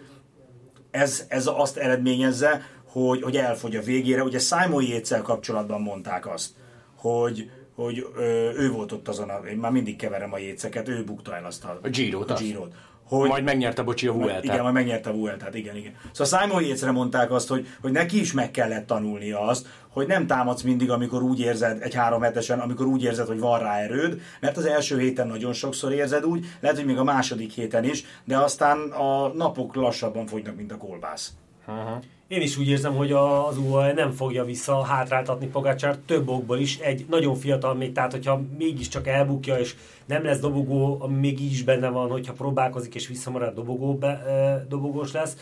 ez, 0.91 1.25
ez 1.27 1.50
azt 1.55 1.77
eredményezze, 1.77 2.62
hogy, 2.86 3.22
hogy 3.22 3.36
elfogy 3.36 3.75
a 3.75 3.81
végére. 3.81 4.24
Ugye 4.24 4.39
Simon 4.39 4.84
yates 4.84 5.22
kapcsolatban 5.22 5.81
mondták 5.81 6.27
azt, 6.27 6.51
hogy, 6.96 7.50
hogy 7.75 8.07
ö, 8.15 8.51
ő 8.57 8.72
volt 8.72 8.91
ott 8.91 9.07
azon, 9.07 9.29
a, 9.29 9.48
én 9.48 9.57
már 9.57 9.72
mindig 9.72 9.96
keverem 9.96 10.34
a 10.34 10.38
jéceket, 10.38 10.88
ő 10.88 11.03
bukta 11.03 11.36
el 11.36 11.46
azt 11.46 11.63
a, 11.63 11.79
a 11.84 11.89
Giro-t. 11.89 12.31
A 12.31 12.34
Giro-t 12.34 12.74
hogy 13.07 13.29
majd 13.29 13.43
megnyerte 13.43 13.84
bocsi 13.84 14.07
a 14.07 14.12
Vueltát. 14.12 14.43
Igen, 14.43 14.62
majd 14.62 14.74
megnyerte 14.74 15.10
a 15.10 15.13
Vueltát, 15.13 15.55
igen, 15.55 15.75
igen. 15.75 15.96
Szóval 16.12 16.41
Simon 16.41 16.63
yates 16.63 16.91
mondták 16.91 17.31
azt, 17.31 17.48
hogy, 17.48 17.67
hogy 17.81 17.91
neki 17.91 18.19
is 18.19 18.34
meg 18.34 18.51
kellett 18.51 18.88
tanulnia 18.88 19.41
azt, 19.41 19.67
hogy 19.98 20.08
nem 20.08 20.27
támadsz 20.27 20.62
mindig, 20.62 20.92
amikor 20.92 21.22
úgy 21.22 21.39
érzed, 21.39 21.82
egy 21.82 21.94
három 21.94 22.22
hetesen, 22.22 22.60
amikor 22.60 22.86
úgy 22.86 23.04
érzed, 23.04 23.27
hogy 23.27 23.39
van 23.39 23.60
rá 23.60 23.77
erőd, 23.77 24.22
mert 24.39 24.58
az 24.58 24.66
első 24.66 25.00
héten 25.00 25.27
nagyon 25.27 25.54
sokszor 25.54 25.92
érzed 25.92 26.25
úgy, 26.25 26.46
lehet, 26.60 26.77
hogy 26.77 26.86
még 26.86 26.98
a 26.98 27.04
második 27.04 27.51
héten 27.51 27.84
is, 27.84 28.04
de 28.25 28.38
aztán 28.38 28.80
a 28.80 29.27
napok 29.27 29.75
lassabban 29.75 30.25
fogynak, 30.25 30.56
mint 30.56 30.72
a 30.72 30.77
kolbász. 30.77 31.34
Uh-huh. 31.68 32.04
Én 32.27 32.42
is 32.42 32.58
úgy 32.58 32.68
érzem, 32.68 32.96
hogy 32.96 33.12
az 33.12 33.58
UAE 33.58 33.94
nem 33.94 34.12
fogja 34.12 34.44
vissza 34.44 34.84
hátráltatni 34.84 35.48
Pogácsár 35.48 35.98
több 36.06 36.30
okból 36.30 36.58
is. 36.58 36.77
Egy 36.80 37.06
nagyon 37.10 37.36
fiatal 37.36 37.74
még, 37.75 37.92
tehát 37.92 38.12
hogyha 38.12 38.42
mégiscsak 38.58 39.08
elbukja, 39.08 39.60
és 39.60 39.75
nem 40.06 40.24
lesz 40.24 40.39
dobogó, 40.39 40.98
ami 41.00 41.16
még 41.16 41.42
így 41.42 41.51
is 41.51 41.63
benne 41.63 41.89
van, 41.89 42.10
hogyha 42.10 42.34
próbálkozik 42.34 42.96
és 42.96 43.08
visszamarad 43.08 43.54
dobogó, 43.54 43.96
be, 43.96 44.66
dobogós 44.70 45.12
lesz 45.12 45.38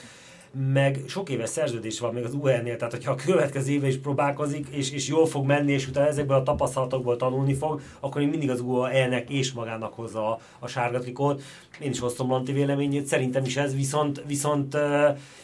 meg 0.58 1.00
sok 1.08 1.30
éves 1.30 1.50
szerződés 1.50 2.00
van 2.00 2.14
még 2.14 2.24
az 2.24 2.34
UL-nél, 2.34 2.76
tehát 2.76 2.94
hogyha 2.94 3.12
a 3.12 3.16
következő 3.16 3.72
éve 3.72 3.88
is 3.88 3.98
próbálkozik, 3.98 4.68
és, 4.68 4.92
és 4.92 5.08
jól 5.08 5.26
fog 5.26 5.46
menni, 5.46 5.72
és 5.72 5.88
utána 5.88 6.08
ezekből 6.08 6.38
a 6.38 6.44
tapasztalatokból 6.44 7.16
tanulni 7.16 7.54
fog, 7.54 7.82
akkor 8.00 8.22
még 8.22 8.30
mindig 8.30 8.50
az 8.50 8.60
UL-nek 8.60 9.30
és 9.30 9.54
magának 9.54 9.94
hozza 9.94 10.30
a, 10.32 10.40
a 10.60 10.68
sárga 10.68 11.00
trikót. 11.00 11.42
Én 11.80 11.90
is 11.90 12.00
hoztam 12.00 12.30
Lanti 12.30 12.52
véleményét, 12.52 13.06
szerintem 13.06 13.46
is 13.46 13.58
ez, 13.58 13.76
viszont, 13.76 14.24
viszont 14.28 14.78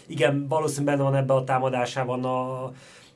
igen, 0.05 0.47
valószínűleg 0.47 0.97
benne 0.97 1.09
van 1.09 1.19
ebbe 1.19 1.33
a 1.33 1.43
támadásában 1.43 2.23
a, 2.23 2.71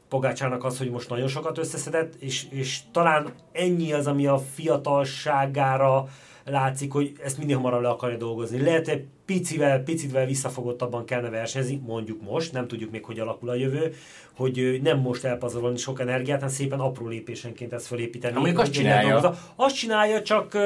Pogácsának 0.09 0.63
az, 0.63 0.77
hogy 0.77 0.89
most 0.89 1.09
nagyon 1.09 1.27
sokat 1.27 1.57
összeszedett, 1.57 2.15
és, 2.19 2.45
és 2.49 2.79
talán 2.91 3.33
ennyi 3.51 3.93
az, 3.93 4.07
ami 4.07 4.27
a 4.27 4.37
fiatalságára 4.53 6.07
látszik, 6.45 6.91
hogy 6.91 7.13
ezt 7.23 7.37
minél 7.37 7.55
hamarabb 7.55 7.81
le 7.81 7.89
akarja 7.89 8.17
dolgozni. 8.17 8.61
Lehet, 8.61 8.87
hogy 8.87 9.03
picivel, 9.25 9.83
picivel 9.83 10.25
visszafogottabban 10.25 11.05
kellene 11.05 11.29
versenyezni, 11.29 11.81
mondjuk 11.85 12.21
most, 12.21 12.51
nem 12.51 12.67
tudjuk 12.67 12.91
még, 12.91 13.05
hogy 13.05 13.19
alakul 13.19 13.49
a 13.49 13.55
jövő, 13.55 13.93
hogy 14.35 14.79
nem 14.83 14.99
most 14.99 15.23
elpazarolni 15.23 15.77
sok 15.77 15.99
energiát, 15.99 16.39
hanem 16.39 16.53
szépen 16.53 16.79
apró 16.79 17.07
lépésenként 17.07 17.73
ezt 17.73 17.87
felépíteni. 17.87 18.35
Amíg 18.35 18.59
azt 18.59 18.71
csinálja. 18.71 19.35
Azt 19.55 19.75
csinálja, 19.75 20.21
csak, 20.21 20.57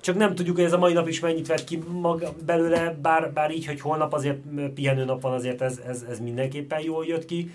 csak 0.00 0.16
nem 0.16 0.34
tudjuk, 0.34 0.56
hogy 0.56 0.64
ez 0.64 0.72
a 0.72 0.78
mai 0.78 0.92
nap 0.92 1.08
is 1.08 1.20
mennyit 1.20 1.46
vett 1.46 1.64
ki 1.64 1.78
maga 1.88 2.32
belőle, 2.46 2.98
bár, 3.02 3.32
bár 3.32 3.50
így, 3.50 3.66
hogy 3.66 3.80
holnap 3.80 4.12
azért 4.12 4.38
pihenő 4.74 5.04
nap 5.04 5.22
van, 5.22 5.32
azért 5.32 5.62
ez, 5.62 5.80
ez, 5.86 6.04
ez 6.10 6.20
mindenképpen 6.20 6.80
jól 6.80 7.06
jött 7.06 7.24
ki 7.24 7.50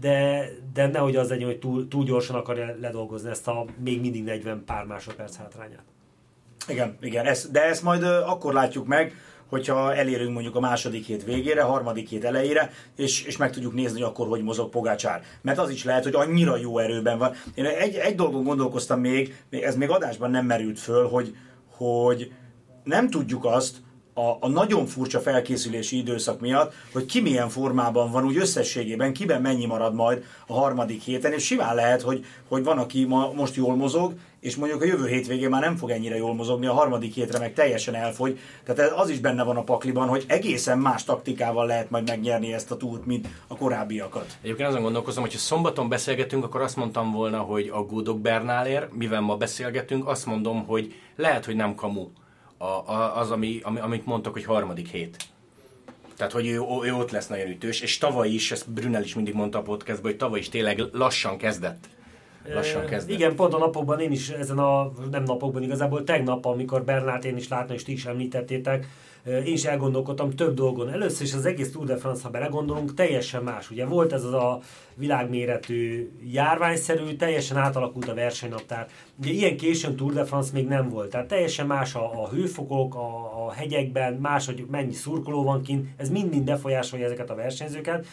de, 0.00 0.48
de 0.72 0.86
nehogy 0.86 1.16
az 1.16 1.28
legyen, 1.28 1.46
hogy 1.46 1.58
túl, 1.58 1.88
túl 1.88 2.04
gyorsan 2.04 2.36
akarja 2.36 2.76
ledolgozni 2.80 3.30
ezt 3.30 3.48
a 3.48 3.64
még 3.84 4.00
mindig 4.00 4.24
40 4.24 4.62
pár 4.64 4.84
másodperc 4.84 5.36
hátrányát. 5.36 5.84
Igen, 6.68 6.96
igen, 7.00 7.26
ez, 7.26 7.48
de 7.50 7.62
ezt 7.62 7.82
majd 7.82 8.02
akkor 8.02 8.52
látjuk 8.52 8.86
meg, 8.86 9.14
hogyha 9.52 9.94
elérünk 9.94 10.32
mondjuk 10.32 10.56
a 10.56 10.60
második 10.60 11.04
hét 11.04 11.24
végére, 11.24 11.62
harmadik 11.62 12.08
hét 12.08 12.24
elejére, 12.24 12.70
és, 12.96 13.22
és 13.22 13.36
meg 13.36 13.52
tudjuk 13.52 13.74
nézni, 13.74 14.00
hogy 14.00 14.10
akkor 14.10 14.28
hogy 14.28 14.42
mozog 14.42 14.70
Pogácsár. 14.70 15.22
Mert 15.42 15.58
az 15.58 15.70
is 15.70 15.84
lehet, 15.84 16.02
hogy 16.02 16.14
annyira 16.14 16.56
jó 16.56 16.78
erőben 16.78 17.18
van. 17.18 17.34
Én 17.54 17.64
egy, 17.64 17.94
egy 17.94 18.14
dolgon 18.14 18.44
gondolkoztam 18.44 19.00
még, 19.00 19.36
ez 19.50 19.76
még 19.76 19.90
adásban 19.90 20.30
nem 20.30 20.46
merült 20.46 20.78
föl, 20.78 21.08
hogy, 21.08 21.36
hogy 21.76 22.32
nem 22.84 23.10
tudjuk 23.10 23.44
azt, 23.44 23.76
a, 24.14 24.36
a 24.40 24.48
nagyon 24.48 24.86
furcsa 24.86 25.20
felkészülési 25.20 25.96
időszak 25.96 26.40
miatt, 26.40 26.74
hogy 26.92 27.04
ki 27.04 27.20
milyen 27.20 27.48
formában 27.48 28.10
van, 28.10 28.24
úgy 28.24 28.36
összességében, 28.36 29.12
kiben 29.12 29.40
mennyi 29.40 29.66
marad 29.66 29.94
majd 29.94 30.24
a 30.46 30.52
harmadik 30.52 31.02
héten, 31.02 31.32
és 31.32 31.44
simán 31.44 31.74
lehet, 31.74 32.02
hogy, 32.02 32.24
hogy 32.48 32.64
van, 32.64 32.78
aki 32.78 33.04
ma, 33.04 33.32
most 33.32 33.54
jól 33.54 33.76
mozog, 33.76 34.14
és 34.42 34.56
mondjuk 34.56 34.82
a 34.82 34.84
jövő 34.84 35.06
hétvégén 35.06 35.48
már 35.48 35.60
nem 35.60 35.76
fog 35.76 35.90
ennyire 35.90 36.16
jól 36.16 36.34
mozogni, 36.34 36.66
a 36.66 36.72
harmadik 36.72 37.14
hétre 37.14 37.38
meg 37.38 37.52
teljesen 37.52 37.94
elfogy. 37.94 38.38
Tehát 38.64 38.92
az 38.92 39.08
is 39.08 39.18
benne 39.18 39.42
van 39.42 39.56
a 39.56 39.62
pakliban, 39.62 40.08
hogy 40.08 40.24
egészen 40.26 40.78
más 40.78 41.04
taktikával 41.04 41.66
lehet 41.66 41.90
majd 41.90 42.08
megnyerni 42.08 42.52
ezt 42.52 42.70
a 42.70 42.76
túrt, 42.76 43.06
mint 43.06 43.28
a 43.46 43.56
korábbiakat. 43.56 44.36
Egyébként 44.42 44.68
azon 44.68 44.82
gondolkozom, 44.82 45.22
hogy 45.22 45.32
ha 45.32 45.38
szombaton 45.38 45.88
beszélgetünk, 45.88 46.44
akkor 46.44 46.60
azt 46.60 46.76
mondtam 46.76 47.12
volna, 47.12 47.38
hogy 47.38 47.70
a 47.72 47.82
Gódok 47.82 48.20
Bernálér, 48.20 48.88
mivel 48.92 49.20
ma 49.20 49.36
beszélgetünk, 49.36 50.08
azt 50.08 50.26
mondom, 50.26 50.66
hogy 50.66 50.94
lehet, 51.16 51.44
hogy 51.44 51.56
nem 51.56 51.74
kamu 51.74 52.08
a, 52.58 52.64
a, 52.64 53.16
az, 53.16 53.30
ami, 53.30 53.60
ami, 53.62 53.80
amit 53.80 54.06
mondtak, 54.06 54.32
hogy 54.32 54.44
harmadik 54.44 54.88
hét. 54.88 55.16
Tehát, 56.16 56.32
hogy 56.32 56.46
ő, 56.46 56.60
ő 56.82 56.94
ott 56.94 57.10
lesz 57.10 57.26
nagyon 57.26 57.48
ütős, 57.48 57.80
és 57.80 57.98
tavaly 57.98 58.28
is, 58.28 58.52
ezt 58.52 58.70
Brunel 58.70 59.02
is 59.02 59.14
mindig 59.14 59.34
mondta 59.34 59.58
a 59.58 59.62
podcastban, 59.62 60.10
hogy 60.10 60.20
tavaly 60.20 60.38
is 60.38 60.48
tényleg 60.48 60.82
lassan 60.92 61.36
kezdett 61.36 61.88
lassan 62.54 62.84
kezdett. 62.84 63.14
Igen, 63.14 63.34
pont 63.34 63.54
a 63.54 63.58
napokban 63.58 64.00
én 64.00 64.12
is, 64.12 64.28
ezen 64.28 64.58
a, 64.58 64.92
nem 65.10 65.22
napokban 65.22 65.62
igazából, 65.62 66.04
tegnap, 66.04 66.44
amikor 66.44 66.84
Bernát 66.84 67.24
én 67.24 67.36
is 67.36 67.48
láttam, 67.48 67.74
és 67.74 67.82
ti 67.82 67.92
is 67.92 68.06
említettétek, 68.06 68.86
én 69.26 69.52
is 69.52 69.64
elgondolkodtam 69.64 70.30
több 70.30 70.54
dolgon. 70.54 70.92
Először 70.92 71.26
is 71.26 71.34
az 71.34 71.46
egész 71.46 71.72
Tour 71.72 71.86
de 71.86 71.96
France, 71.96 72.22
ha 72.22 72.30
belegondolunk, 72.30 72.94
teljesen 72.94 73.42
más. 73.42 73.70
Ugye 73.70 73.86
volt 73.86 74.12
ez 74.12 74.24
az 74.24 74.32
a 74.32 74.60
világméretű 74.94 76.10
járványszerű, 76.32 77.16
teljesen 77.16 77.56
átalakult 77.56 78.08
a 78.08 78.14
versenynaptár. 78.14 78.86
Ugye 79.20 79.30
ilyen 79.30 79.56
későn 79.56 79.96
Tour 79.96 80.12
de 80.12 80.24
France 80.24 80.50
még 80.52 80.66
nem 80.66 80.88
volt. 80.88 81.10
Tehát 81.10 81.26
teljesen 81.26 81.66
más 81.66 81.94
a, 81.94 82.22
a 82.22 82.28
hőfokok, 82.28 82.94
a, 82.94 83.44
a 83.46 83.52
hegyekben, 83.52 84.14
más, 84.14 84.46
hogy 84.46 84.66
mennyi 84.70 84.92
szurkoló 84.92 85.42
van 85.42 85.62
kint, 85.62 85.88
ez 85.96 86.10
mind-mind 86.10 86.44
befolyásolja 86.44 87.04
ezeket 87.04 87.30
a 87.30 87.34
versenyzőket. 87.34 88.06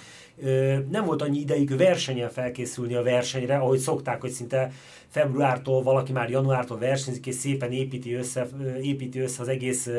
Nem 0.89 1.05
volt 1.05 1.21
annyi 1.21 1.39
ideig 1.39 1.77
versenyen 1.77 2.29
felkészülni 2.29 2.93
a 2.93 3.03
versenyre, 3.03 3.57
ahogy 3.57 3.79
szokták 3.79 4.21
hogy 4.21 4.31
szinte 4.31 4.71
februártól 5.09 5.83
valaki 5.83 6.11
már 6.11 6.29
januártól 6.29 6.77
versenyzik, 6.77 7.27
és 7.27 7.35
szépen 7.35 7.71
építi 7.71 8.13
össze, 8.13 8.47
építi 8.81 9.19
össze 9.19 9.41
az 9.41 9.47
egész 9.47 9.89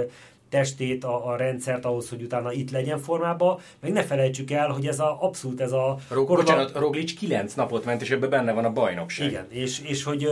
testét, 0.50 1.04
a, 1.04 1.28
a 1.28 1.36
rendszert 1.36 1.84
ahhoz, 1.84 2.08
hogy 2.08 2.22
utána 2.22 2.52
itt 2.52 2.70
legyen 2.70 2.98
formában. 2.98 3.58
Meg 3.80 3.92
ne 3.92 4.02
felejtsük 4.02 4.50
el, 4.50 4.68
hogy 4.68 4.86
ez 4.86 5.00
a 5.00 5.18
abszolút 5.20 5.60
ez 5.60 5.72
a... 5.72 5.96
Rog, 6.08 6.26
korona... 6.26 6.44
Bocsánat, 6.44 6.76
Roglic 6.76 7.14
9 7.14 7.54
napot 7.54 7.84
ment, 7.84 8.02
és 8.02 8.10
ebben 8.10 8.30
benne 8.30 8.52
van 8.52 8.64
a 8.64 8.72
bajnokság. 8.72 9.28
Igen, 9.28 9.46
és, 9.48 9.80
és 9.80 10.04
hogy, 10.04 10.28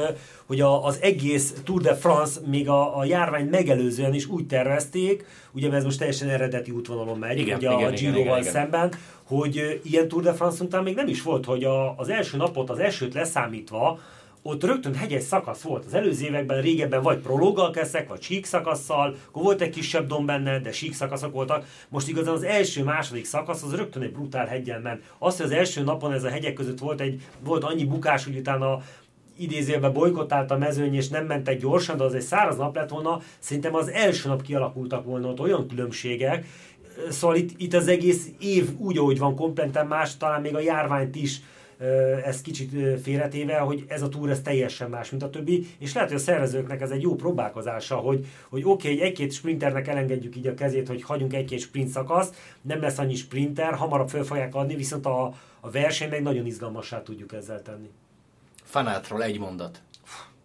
hogy 0.47 0.61
a, 0.61 0.85
az 0.85 0.99
egész 1.01 1.55
Tour 1.65 1.81
de 1.81 1.95
France 1.95 2.41
még 2.47 2.69
a, 2.69 2.99
a 2.99 3.05
járvány 3.05 3.49
megelőzően 3.49 4.15
is 4.15 4.27
úgy 4.27 4.47
tervezték, 4.47 5.25
ugye 5.53 5.73
ez 5.73 5.85
most 5.85 5.99
teljesen 5.99 6.29
eredeti 6.29 6.71
útvonalon 6.71 7.19
megy, 7.19 7.39
igen, 7.39 7.57
ugye 7.57 7.73
igen, 7.73 7.93
a 7.93 7.95
Giro-val 7.95 8.43
szemben, 8.43 8.93
hogy 9.29 9.81
ilyen 9.85 10.09
Tour 10.09 10.23
de 10.23 10.33
France 10.33 10.65
után 10.65 10.83
még 10.83 10.95
nem 10.95 11.09
is 11.09 11.23
volt, 11.23 11.45
hogy 11.45 11.65
a, 11.65 11.95
az 11.97 12.09
első 12.09 12.37
napot, 12.37 12.71
az 12.71 12.79
elsőt 12.79 13.15
leszámítva, 13.15 13.99
ott 14.43 14.65
rögtön 14.65 14.95
hegyes 14.95 15.23
szakasz 15.23 15.61
volt. 15.61 15.85
Az 15.85 15.95
előző 15.95 16.27
években 16.27 16.61
régebben 16.61 17.03
vagy 17.03 17.19
prológgal 17.19 17.71
kezdtek, 17.71 18.09
vagy 18.09 18.23
sík 18.23 18.45
szakasszal, 18.45 19.17
akkor 19.29 19.43
volt 19.43 19.61
egy 19.61 19.71
kisebb 19.71 20.07
dom 20.07 20.27
benne, 20.27 20.59
de 20.59 20.73
sík 20.73 20.95
szakaszok 20.95 21.33
voltak. 21.33 21.65
Most 21.89 22.09
igazán 22.09 22.35
az 22.35 22.43
első, 22.43 22.85
második 22.85 23.25
szakasz 23.25 23.63
az 23.63 23.75
rögtön 23.75 24.03
egy 24.03 24.13
brutál 24.13 24.47
hegyen 24.47 24.81
ment. 24.81 25.03
Azt, 25.19 25.37
hogy 25.37 25.47
az 25.47 25.53
első 25.53 25.83
napon 25.83 26.13
ez 26.13 26.25
a 26.25 26.31
hegyek 26.31 26.53
között 26.53 26.79
volt, 26.79 27.01
egy, 27.01 27.23
volt 27.41 27.65
annyi 27.65 27.85
bukás, 27.85 28.25
hogy 28.25 28.37
utána 28.37 28.83
idézőjelben 29.39 29.93
bolykottált 29.93 30.51
a 30.51 30.59
mezőny, 30.59 30.95
és 30.95 31.09
nem 31.09 31.27
mentek 31.27 31.59
gyorsan, 31.61 31.97
de 31.97 32.05
az 32.05 32.15
egy 32.15 32.21
száraz 32.21 32.57
nap 32.57 32.77
lett 32.77 32.91
volna, 32.91 33.21
szerintem 33.39 33.75
az 33.75 33.89
első 33.89 34.29
nap 34.29 34.43
kialakultak 34.43 35.05
volna 35.05 35.29
ott 35.29 35.41
olyan 35.41 35.69
különbségek, 35.69 36.47
Szóval 37.11 37.37
itt, 37.37 37.61
itt 37.61 37.75
az 37.75 37.89
egész 37.89 38.29
év 38.39 38.79
úgy, 38.79 38.99
ahogy 38.99 39.19
van, 39.19 39.35
kompletten 39.35 39.87
más, 39.87 40.17
talán 40.17 40.41
még 40.41 40.55
a 40.55 40.61
járványt 40.61 41.17
is 41.17 41.41
ez 42.25 42.41
kicsit 42.41 43.01
félretéve, 43.03 43.59
hogy 43.59 43.85
ez 43.89 44.03
a 44.03 44.09
túr 44.09 44.31
ez 44.31 44.41
teljesen 44.41 44.91
más, 44.91 45.11
mint 45.11 45.23
a 45.23 45.31
többi, 45.31 45.67
és 45.79 45.95
lehet, 45.95 46.09
hogy 46.09 46.19
a 46.19 46.23
szervezőknek 46.23 46.81
ez 46.81 46.91
egy 46.91 47.03
jó 47.03 47.15
próbálkozása, 47.15 47.97
hogy, 47.97 48.27
hogy 48.49 48.63
oké, 48.65 48.93
okay, 48.93 49.07
egy-két 49.07 49.33
sprinternek 49.33 49.89
elengedjük 49.89 50.37
így 50.37 50.47
a 50.47 50.55
kezét, 50.55 50.89
hogy 50.89 51.03
hagyunk 51.03 51.35
egy-két 51.35 51.61
sprint 51.61 51.89
szakaszt, 51.89 52.35
nem 52.61 52.81
lesz 52.81 52.99
annyi 52.99 53.15
sprinter, 53.15 53.75
hamarabb 53.75 54.09
föl 54.09 54.25
fogják 54.25 54.55
adni, 54.55 54.75
viszont 54.75 55.07
a, 55.07 55.35
a 55.61 55.71
verseny 55.71 56.09
meg 56.09 56.23
nagyon 56.23 56.47
izgalmassá 56.47 57.03
tudjuk 57.03 57.33
ezzel 57.33 57.63
tenni. 57.63 57.91
Fanátról 58.65 59.23
egy 59.23 59.39
mondat. 59.39 59.83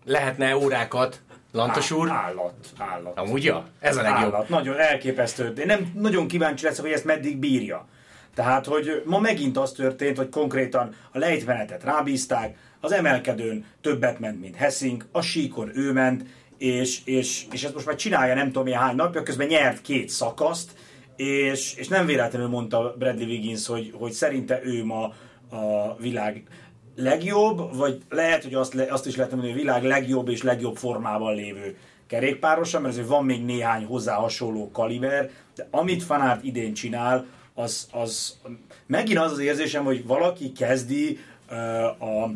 Lehetne 0.06 0.58
órákat 0.58 1.22
Lantos 1.54 1.92
úr? 1.92 2.10
Állat, 2.10 2.54
állat. 2.78 3.18
Amúgy 3.18 3.44
ja, 3.44 3.66
ez 3.80 3.98
a 3.98 4.02
legjobb. 4.02 4.34
Állat, 4.34 4.50
nagyon 4.50 4.80
elképesztő. 4.80 5.54
Én 5.58 5.66
nem 5.66 5.92
nagyon 5.96 6.28
kíváncsi 6.28 6.66
leszek, 6.66 6.82
hogy 6.82 6.94
ezt 6.94 7.06
meddig 7.06 7.38
bírja. 7.38 7.88
Tehát, 8.36 8.66
hogy 8.66 9.04
ma 9.06 9.20
megint 9.20 9.58
az 9.58 9.72
történt, 9.72 10.18
hogy 10.18 10.30
konkrétan 10.30 10.96
a 11.12 11.18
lejtmenetet 11.18 11.84
rábízták, 11.84 12.58
az 12.80 12.92
emelkedőn 12.92 13.66
többet 13.82 14.20
ment, 14.20 14.40
mint 14.40 14.56
Hessing, 14.56 15.06
a 15.12 15.22
síkon 15.22 15.72
ő 15.78 15.92
ment, 15.92 16.26
és, 16.58 17.00
és, 17.06 17.46
és 17.52 17.64
ezt 17.64 17.74
most 17.74 17.86
már 17.86 17.96
csinálja 17.96 18.34
nem 18.34 18.52
tudom 18.52 18.74
hány 18.74 18.96
napja, 18.96 19.24
közben 19.24 19.48
nyert 19.48 19.82
két 19.82 20.10
szakaszt, 20.10 20.72
és, 21.16 21.76
és 21.76 21.88
nem 21.88 22.06
véletlenül 22.06 22.48
mondta 22.48 22.96
Bradley 22.98 23.28
Wiggins, 23.28 23.68
hogy, 23.68 23.94
hogy 23.98 24.12
szerinte 24.12 24.60
ő 24.64 24.86
ma 24.86 25.14
a 25.58 25.96
világ 26.00 26.44
legjobb, 26.96 27.76
vagy 27.76 28.02
lehet, 28.10 28.44
hogy 28.44 28.54
azt, 28.54 28.76
azt 28.76 29.08
is 29.08 29.16
lehet 29.16 29.32
mondani, 29.32 29.52
hogy 29.52 29.62
a 29.62 29.64
világ 29.64 29.84
legjobb 29.84 30.30
és 30.30 30.44
legjobb 30.44 30.76
formában 30.76 31.36
lévő 31.36 31.78
kerékpárosa, 32.08 32.80
mert 32.80 32.94
azért 32.94 33.08
van 33.08 33.26
még 33.26 33.46
néhány 33.46 33.86
hozzá 33.86 34.16
hasonló 34.16 34.72
kaliber, 34.72 35.30
de 35.56 35.68
amit 35.72 36.04
Fanárt 36.04 36.44
idén 36.44 36.74
csinál, 36.74 37.26
az, 37.54 37.88
az 37.92 38.40
megint 38.86 39.20
az 39.20 39.32
az 39.32 39.40
érzésem, 39.40 39.84
hogy 39.84 40.06
valaki 40.06 40.52
kezdi 40.52 41.20
uh, 41.50 42.24
a 42.24 42.32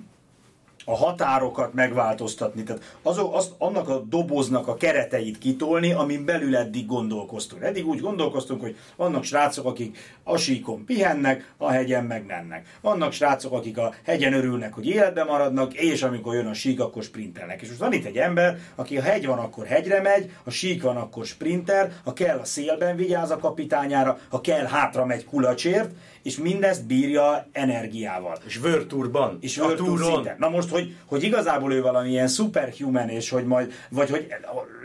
a 0.89 0.95
határokat 0.95 1.73
megváltoztatni, 1.73 2.63
tehát 2.63 2.97
azok, 3.01 3.35
azt, 3.35 3.51
annak 3.57 3.89
a 3.89 3.99
doboznak 3.99 4.67
a 4.67 4.75
kereteit 4.75 5.37
kitolni, 5.37 5.91
amin 5.91 6.25
belül 6.25 6.55
eddig 6.55 6.85
gondolkoztunk. 6.85 7.63
Eddig 7.63 7.87
úgy 7.87 7.99
gondolkoztunk, 7.99 8.61
hogy 8.61 8.75
vannak 8.95 9.23
srácok, 9.23 9.65
akik 9.65 9.97
a 10.23 10.37
síkon 10.37 10.85
pihennek, 10.85 11.53
a 11.57 11.71
hegyen 11.71 12.03
meg. 12.03 12.65
Vannak 12.81 13.11
srácok, 13.11 13.53
akik 13.53 13.77
a 13.77 13.93
hegyen 14.03 14.33
örülnek, 14.33 14.73
hogy 14.73 14.87
életben 14.87 15.25
maradnak, 15.25 15.73
és 15.73 16.03
amikor 16.03 16.33
jön 16.33 16.45
a 16.45 16.53
sík, 16.53 16.79
akkor 16.79 17.03
sprintelnek. 17.03 17.61
És 17.61 17.67
most 17.67 17.79
van 17.79 17.93
itt 17.93 18.05
egy 18.05 18.17
ember, 18.17 18.57
aki 18.75 18.97
a 18.97 19.01
hegy 19.01 19.25
van, 19.25 19.37
akkor 19.37 19.65
hegyre 19.65 20.01
megy, 20.01 20.31
a 20.43 20.49
sík 20.49 20.83
van, 20.83 20.97
akkor 20.97 21.25
sprinter, 21.25 21.91
ha 22.03 22.13
kell 22.13 22.37
a 22.37 22.45
szélben 22.45 22.95
vigyáz 22.95 23.31
a 23.31 23.37
kapitányára, 23.37 24.17
ha 24.29 24.41
kell 24.41 24.65
hátra 24.65 25.05
megy 25.05 25.25
kulacsért, 25.25 25.91
és 26.27 26.37
mindezt 26.37 26.85
bírja 26.85 27.47
energiával. 27.51 28.37
És 28.45 28.59
Virtuurban. 28.59 29.37
És 29.41 29.51
szinten. 29.51 30.35
Na 30.39 30.49
most, 30.49 30.69
hogy, 30.69 30.95
hogy 31.05 31.23
igazából 31.23 31.73
ő 31.73 31.81
valamilyen 31.81 32.27
superhuman, 32.27 33.09
és 33.09 33.29
hogy 33.29 33.45
majd, 33.45 33.73
vagy 33.89 34.09
hogy 34.09 34.27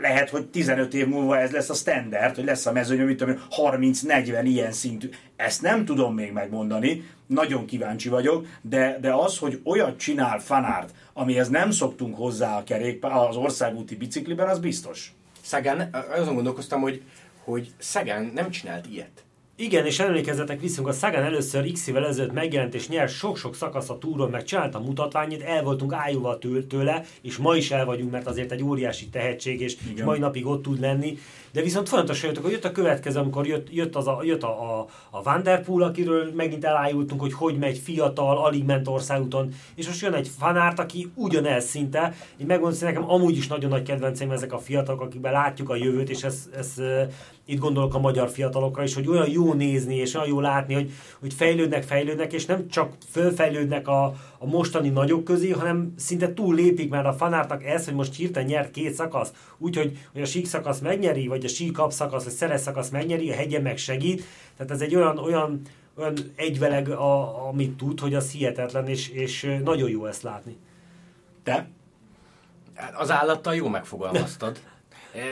lehet, 0.01 0.29
hogy 0.29 0.45
15 0.45 0.93
év 0.93 1.07
múlva 1.07 1.39
ez 1.39 1.51
lesz 1.51 1.69
a 1.69 1.73
standard, 1.73 2.35
hogy 2.35 2.45
lesz 2.45 2.65
a 2.65 2.71
mezőny, 2.71 3.01
amit 3.01 3.17
tudom, 3.17 3.39
30-40 3.57 4.41
ilyen 4.43 4.71
szintű. 4.71 5.09
Ezt 5.35 5.61
nem 5.61 5.85
tudom 5.85 6.13
még 6.13 6.31
megmondani, 6.31 7.09
nagyon 7.27 7.65
kíváncsi 7.65 8.09
vagyok, 8.09 8.47
de, 8.61 8.97
de 9.01 9.13
az, 9.13 9.37
hogy 9.37 9.59
olyat 9.63 9.97
csinál 9.97 10.39
Fanárt, 10.39 10.93
amihez 11.13 11.49
nem 11.49 11.71
szoktunk 11.71 12.15
hozzá 12.15 12.57
a 12.57 12.63
kerékpár, 12.63 13.11
az 13.11 13.35
országúti 13.35 13.95
bicikliben, 13.95 14.47
az 14.47 14.59
biztos. 14.59 15.13
Szegán, 15.41 15.89
azon 16.19 16.35
gondolkoztam, 16.35 16.81
hogy, 16.81 17.01
hogy 17.43 17.71
Szegán 17.77 18.31
nem 18.35 18.49
csinált 18.49 18.87
ilyet. 18.91 19.23
Igen, 19.55 19.85
és 19.85 19.99
emlékezzetek 19.99 20.59
visszünk, 20.59 20.87
a 20.87 20.91
Sagan 20.91 21.23
először 21.23 21.71
x 21.71 21.87
évvel 21.87 22.07
ezelőtt 22.07 22.33
megjelent, 22.33 22.73
és 22.73 22.87
nyert 22.87 23.11
sok-sok 23.11 23.55
szakasz 23.55 23.89
a 23.89 23.97
túron, 23.97 24.29
meg 24.29 24.43
csinálta 24.43 24.77
a 24.77 24.81
mutatványét, 24.81 25.41
el 25.41 25.63
voltunk 25.63 25.93
ájúval 25.93 26.39
tőle, 26.69 27.03
és 27.21 27.37
ma 27.37 27.55
is 27.55 27.71
el 27.71 27.85
vagyunk, 27.85 28.11
mert 28.11 28.27
azért 28.27 28.51
egy 28.51 28.63
óriási 28.63 29.07
tehetség, 29.09 29.61
és 29.61 29.77
Igen. 29.89 30.05
mai 30.05 30.19
napig 30.19 30.45
ott 30.45 30.63
tud 30.63 30.79
lenni. 30.79 31.17
De 31.51 31.61
viszont 31.61 31.89
folyamatosan 31.89 32.27
jöttek, 32.27 32.43
hogy 32.43 32.51
jött 32.51 32.65
a 32.65 32.71
következő, 32.71 33.19
amikor 33.19 33.47
jött, 33.47 33.73
jött, 33.73 33.95
az 33.95 34.07
a, 34.07 34.19
jött 34.23 34.43
a, 34.43 34.79
a, 34.79 34.87
a 35.09 35.23
Vanderpool, 35.23 35.83
akiről 35.83 36.31
megint 36.35 36.65
elájultunk, 36.65 37.21
hogy 37.21 37.33
hogy 37.33 37.57
megy 37.57 37.77
fiatal, 37.77 38.37
alig 38.37 38.63
ment 38.63 38.87
országúton, 38.87 39.53
és 39.75 39.87
most 39.87 40.01
jön 40.01 40.13
egy 40.13 40.29
fanárt, 40.37 40.79
aki 40.79 41.11
ugyanez 41.15 41.65
szinte. 41.65 42.15
Én 42.37 42.45
megmondom, 42.45 42.79
hogy 42.79 42.87
nekem 42.87 43.09
amúgy 43.09 43.37
is 43.37 43.47
nagyon 43.47 43.69
nagy 43.69 43.83
kedvencem 43.83 44.31
ezek 44.31 44.53
a 44.53 44.59
fiatalok, 44.59 45.01
akikben 45.01 45.31
látjuk 45.31 45.69
a 45.69 45.75
jövőt, 45.75 46.09
és 46.09 46.23
ez, 46.23 46.49
ez 46.57 46.73
itt 47.45 47.59
gondolok 47.59 47.93
a 47.93 47.99
magyar 47.99 48.29
fiatalokra 48.29 48.83
is, 48.83 48.93
hogy 48.93 49.07
olyan 49.07 49.29
jó 49.29 49.42
nézni, 49.51 49.95
és 49.95 50.13
olyan 50.13 50.27
jó 50.27 50.39
látni, 50.39 50.73
hogy, 50.73 50.91
hogy 51.19 51.33
fejlődnek, 51.33 51.83
fejlődnek, 51.83 52.33
és 52.33 52.45
nem 52.45 52.67
csak 52.67 52.93
fölfejlődnek 53.09 53.87
a, 53.87 54.03
a 54.37 54.45
mostani 54.45 54.89
nagyok 54.89 55.23
közé, 55.23 55.49
hanem 55.49 55.93
szinte 55.97 56.33
túl 56.33 56.55
lépik 56.55 56.89
már 56.89 57.05
a 57.05 57.13
fanártak 57.13 57.63
ez, 57.63 57.85
hogy 57.85 57.93
most 57.93 58.15
hirtelen 58.15 58.47
nyert 58.47 58.71
két 58.71 58.93
szakasz, 58.93 59.31
úgyhogy 59.57 59.97
hogy 60.11 60.21
a 60.21 60.25
sík 60.25 60.45
szakasz 60.45 60.79
megnyeri, 60.79 61.27
vagy 61.27 61.45
a 61.45 61.47
sík 61.47 61.77
szakasz, 61.89 62.23
vagy 62.23 62.33
szeres 62.33 62.61
szakasz 62.61 62.89
megnyeri, 62.89 63.31
a 63.31 63.35
hegyen 63.35 63.61
meg 63.61 63.77
segít. 63.77 64.23
Tehát 64.57 64.71
ez 64.71 64.81
egy 64.81 64.95
olyan, 64.95 65.17
olyan, 65.17 65.61
olyan 65.97 66.13
egyveleg, 66.35 66.89
a, 66.89 67.47
amit 67.47 67.77
tud, 67.77 67.99
hogy 67.99 68.13
az 68.13 68.31
hihetetlen, 68.31 68.87
és, 68.87 69.09
és 69.09 69.59
nagyon 69.63 69.89
jó 69.89 70.05
ezt 70.05 70.23
látni. 70.23 70.57
Te? 71.43 71.67
Az 72.93 73.11
állattal 73.11 73.55
jó 73.55 73.67
megfogalmaztad. 73.67 74.59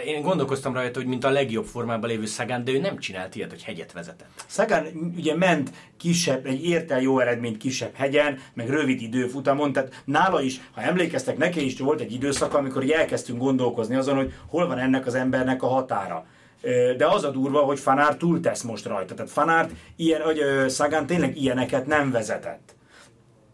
Én 0.06 0.22
gondolkoztam 0.22 0.74
rajta, 0.74 1.00
hogy 1.00 1.08
mint 1.08 1.24
a 1.24 1.30
legjobb 1.30 1.66
formában 1.66 2.10
lévő 2.10 2.26
Szegán, 2.26 2.64
de 2.64 2.72
ő 2.72 2.80
nem 2.80 2.98
csinált 2.98 3.36
ilyet, 3.36 3.50
hogy 3.50 3.64
hegyet 3.64 3.92
vezetett. 3.92 4.46
Szegán 4.48 5.14
ugye 5.18 5.36
ment 5.36 5.72
kisebb, 5.98 6.46
egy 6.46 6.66
ért 6.66 6.92
el 6.92 7.02
jó 7.02 7.20
eredményt 7.20 7.58
kisebb 7.58 7.94
hegyen, 7.94 8.40
meg 8.54 8.70
rövid 8.70 9.02
időfutamon, 9.02 9.74
tehát 9.74 10.04
nála 10.06 10.42
is, 10.42 10.62
ha 10.72 10.82
emlékeztek, 10.82 11.38
neki 11.38 11.66
is 11.66 11.80
volt 11.80 12.02
egy 12.02 12.14
időszak, 12.14 12.54
amikor 12.54 12.92
elkezdtünk 12.92 13.40
gondolkozni 13.40 13.96
azon, 13.96 14.16
hogy 14.16 14.34
hol 14.48 14.68
van 14.68 14.78
ennek 14.78 15.06
az 15.06 15.16
embernek 15.16 15.64
a 15.64 15.68
határa. 15.68 16.26
De 16.98 17.08
az 17.08 17.24
a 17.24 17.32
durva, 17.32 17.60
hogy 17.60 17.80
Fanár 17.80 18.16
túltesz 18.16 18.62
most 18.62 18.86
rajta. 18.86 19.14
Tehát 19.14 19.32
Fanárt, 19.32 19.72
ilyen, 19.96 20.22
hogy 20.22 20.42
Szagán 20.68 21.06
tényleg 21.06 21.38
ilyeneket 21.38 21.86
nem 21.86 22.12
vezetett. 22.12 22.76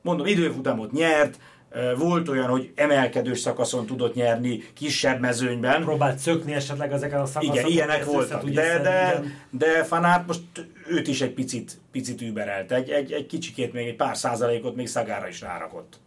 Mondom, 0.01 0.25
időfutamot 0.25 0.91
nyert, 0.91 1.39
volt 1.97 2.29
olyan, 2.29 2.49
hogy 2.49 2.71
emelkedős 2.75 3.39
szakaszon 3.39 3.85
tudott 3.85 4.15
nyerni 4.15 4.63
kisebb 4.73 5.19
mezőnyben. 5.19 5.83
Próbált 5.83 6.17
szökni 6.17 6.53
esetleg 6.53 6.91
ezeken 6.91 7.19
a 7.19 7.25
szakaszokon. 7.25 7.57
Igen, 7.57 7.71
ilyenek 7.71 8.05
voltak. 8.05 8.49
De, 8.49 8.79
de, 8.81 9.23
de 9.49 9.83
Fanát 9.83 10.27
most 10.27 10.41
őt 10.87 11.07
is 11.07 11.21
egy 11.21 11.33
picit, 11.33 11.79
picit 11.91 12.21
überelt. 12.21 12.71
Egy, 12.71 12.89
egy, 12.89 13.11
egy 13.11 13.25
kicsikét 13.25 13.73
még, 13.73 13.87
egy 13.87 13.95
pár 13.95 14.17
százalékot 14.17 14.75
még 14.75 14.87
Szagára 14.87 15.27
is 15.27 15.41
rárakott. 15.41 15.99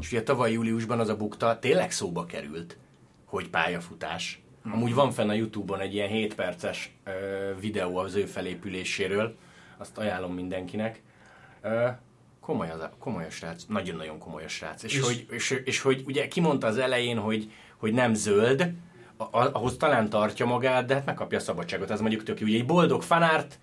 És 0.00 0.12
ugye 0.12 0.22
tavaly 0.22 0.52
júliusban 0.52 1.00
az 1.00 1.08
a 1.08 1.16
bukta 1.16 1.58
tényleg 1.58 1.90
szóba 1.90 2.26
került, 2.26 2.76
hogy 3.24 3.48
pályafutás. 3.48 4.42
Hmm. 4.62 4.72
Amúgy 4.72 4.94
van 4.94 5.10
fenn 5.10 5.28
a 5.28 5.32
Youtube-on 5.32 5.80
egy 5.80 5.94
ilyen 5.94 6.08
7 6.08 6.34
perces 6.34 6.92
ö, 7.04 7.10
videó 7.60 7.96
az 7.96 8.14
ő 8.14 8.24
felépüléséről, 8.24 9.36
azt 9.76 9.98
ajánlom 9.98 10.34
mindenkinek. 10.34 11.02
Ö, 11.62 11.86
komoly, 12.48 12.70
az, 12.70 12.88
komoly 12.98 13.24
a 13.24 13.30
srác, 13.30 13.64
nagyon-nagyon 13.68 14.18
komoly 14.18 14.44
a 14.44 14.48
srác. 14.48 14.82
És, 14.82 14.94
és, 14.94 15.00
hogy, 15.00 15.26
és, 15.30 15.50
és 15.64 15.80
hogy 15.80 16.02
ugye 16.06 16.28
kimondta 16.28 16.66
az 16.66 16.78
elején, 16.78 17.18
hogy, 17.18 17.50
hogy 17.76 17.92
nem 17.92 18.14
zöld, 18.14 18.72
ahhoz 19.30 19.76
talán 19.76 20.08
tartja 20.08 20.46
magát, 20.46 20.86
de 20.86 20.94
hát 20.94 21.06
megkapja 21.06 21.38
a 21.38 21.40
szabadságot. 21.40 21.90
Ez 21.90 22.00
mondjuk 22.00 22.22
tök 22.22 22.40
jó. 22.40 22.46
Ugye 22.46 22.58
egy 22.58 22.66
boldog 22.66 23.02
fanárt 23.02 23.58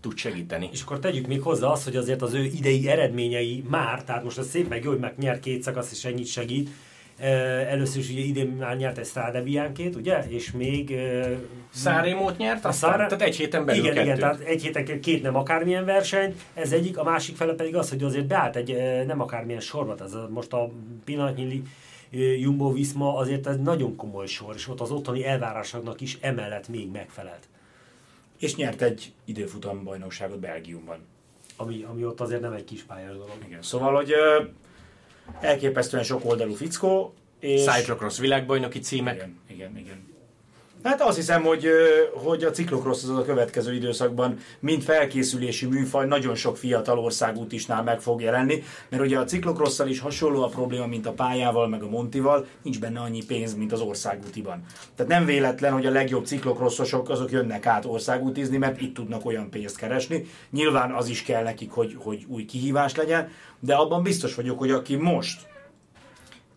tud 0.00 0.16
segíteni. 0.16 0.68
És 0.72 0.82
akkor 0.82 0.98
tegyük 0.98 1.26
még 1.26 1.42
hozzá 1.42 1.66
azt, 1.66 1.84
hogy 1.84 1.96
azért 1.96 2.22
az 2.22 2.34
ő 2.34 2.44
idei 2.44 2.88
eredményei 2.88 3.64
már, 3.68 4.04
tehát 4.04 4.24
most 4.24 4.38
ez 4.38 4.48
szép 4.48 4.68
meg 4.68 4.84
jó, 4.84 4.90
hogy 4.90 5.00
meg 5.00 5.14
nyert 5.18 5.40
két 5.40 5.62
szakasz 5.62 5.92
és 5.92 6.04
ennyit 6.04 6.26
segít, 6.26 6.70
Először 7.18 8.00
is 8.00 8.10
ugye 8.10 8.20
idén 8.20 8.46
már 8.46 8.76
nyert 8.76 8.98
egy 8.98 9.06
Strade 9.06 9.42
Bianchét, 9.42 9.96
ugye? 9.96 10.24
És 10.28 10.52
még... 10.52 10.94
Szárémót 11.70 12.36
nyert, 12.36 12.64
aztán, 12.64 12.90
Szára... 12.90 13.06
tehát 13.06 13.22
egy 13.22 13.36
héten 13.36 13.64
belül 13.64 13.80
Igen, 13.82 13.94
kettőt. 13.94 14.06
igen, 14.06 14.18
tehát 14.18 14.40
egy 14.40 14.62
héten 14.62 15.00
két 15.00 15.22
nem 15.22 15.36
akármilyen 15.36 15.84
verseny, 15.84 16.34
ez 16.54 16.72
egyik, 16.72 16.98
a 16.98 17.04
másik 17.04 17.36
fele 17.36 17.52
pedig 17.52 17.76
az, 17.76 17.88
hogy 17.88 18.02
azért 18.02 18.26
beállt 18.26 18.56
egy 18.56 18.76
nem 19.06 19.20
akármilyen 19.20 19.60
sorbat, 19.60 20.00
ez 20.00 20.12
most 20.28 20.52
a 20.52 20.70
pillanatnyi 21.04 21.62
Jumbo 22.10 22.72
Visma 22.72 23.16
azért 23.16 23.46
ez 23.46 23.56
nagyon 23.62 23.96
komoly 23.96 24.26
sor, 24.26 24.54
és 24.54 24.68
ott 24.68 24.80
az 24.80 24.90
otthoni 24.90 25.26
elvárásoknak 25.26 26.00
is 26.00 26.18
emellett 26.20 26.68
még 26.68 26.90
megfelelt. 26.90 27.48
És 28.38 28.56
nyert 28.56 28.82
egy 28.82 29.12
időfutam 29.24 29.84
bajnokságot 29.84 30.38
Belgiumban. 30.38 30.98
Ami, 31.56 31.84
ami 31.90 32.04
ott 32.04 32.20
azért 32.20 32.40
nem 32.40 32.52
egy 32.52 32.64
kis 32.64 32.82
pályás 32.82 33.12
dolog. 33.12 33.36
Igen, 33.46 33.62
szóval, 33.62 33.94
hogy 33.94 34.12
elképesztően 35.40 36.02
sok 36.02 36.24
oldalú 36.24 36.54
fickó. 36.54 37.14
És... 37.40 37.64
Cyclocross 37.64 38.18
világbajnoki 38.18 38.78
címek. 38.78 39.14
Igen, 39.14 39.38
igen, 39.48 39.78
igen. 39.78 40.13
Hát 40.84 41.00
azt 41.00 41.16
hiszem, 41.16 41.42
hogy, 41.42 41.66
hogy 42.14 42.44
a 42.44 42.50
ciklokrosz 42.50 43.02
az 43.02 43.18
a 43.18 43.24
következő 43.24 43.74
időszakban 43.74 44.38
mind 44.60 44.82
felkészülési 44.82 45.66
műfaj 45.66 46.06
nagyon 46.06 46.34
sok 46.34 46.56
fiatal 46.56 46.98
országútisnál 46.98 47.82
meg 47.82 48.00
fog 48.00 48.20
jelenni, 48.20 48.62
mert 48.88 49.02
ugye 49.02 49.18
a 49.18 49.24
ciklokrosszal 49.24 49.88
is 49.88 50.00
hasonló 50.00 50.42
a 50.42 50.48
probléma, 50.48 50.86
mint 50.86 51.06
a 51.06 51.12
pályával, 51.12 51.68
meg 51.68 51.82
a 51.82 51.88
Montival, 51.88 52.46
nincs 52.62 52.80
benne 52.80 53.00
annyi 53.00 53.24
pénz, 53.24 53.54
mint 53.54 53.72
az 53.72 53.80
országútiban. 53.80 54.64
Tehát 54.96 55.12
nem 55.12 55.24
véletlen, 55.24 55.72
hogy 55.72 55.86
a 55.86 55.90
legjobb 55.90 56.26
ciklokrosszosok 56.26 57.08
azok 57.08 57.30
jönnek 57.30 57.66
át 57.66 57.84
országútizni, 57.84 58.56
mert 58.56 58.80
itt 58.80 58.94
tudnak 58.94 59.26
olyan 59.26 59.50
pénzt 59.50 59.76
keresni. 59.76 60.26
Nyilván 60.50 60.92
az 60.92 61.08
is 61.08 61.22
kell 61.22 61.42
nekik, 61.42 61.70
hogy, 61.70 61.96
hogy 61.98 62.24
új 62.28 62.44
kihívás 62.44 62.94
legyen, 62.94 63.28
de 63.60 63.74
abban 63.74 64.02
biztos 64.02 64.34
vagyok, 64.34 64.58
hogy 64.58 64.70
aki 64.70 64.96
most 64.96 65.46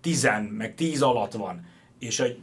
10 0.02 0.30
meg 0.50 0.76
10 0.76 1.02
alatt 1.02 1.34
van, 1.34 1.76
és 2.00 2.20
egy 2.20 2.40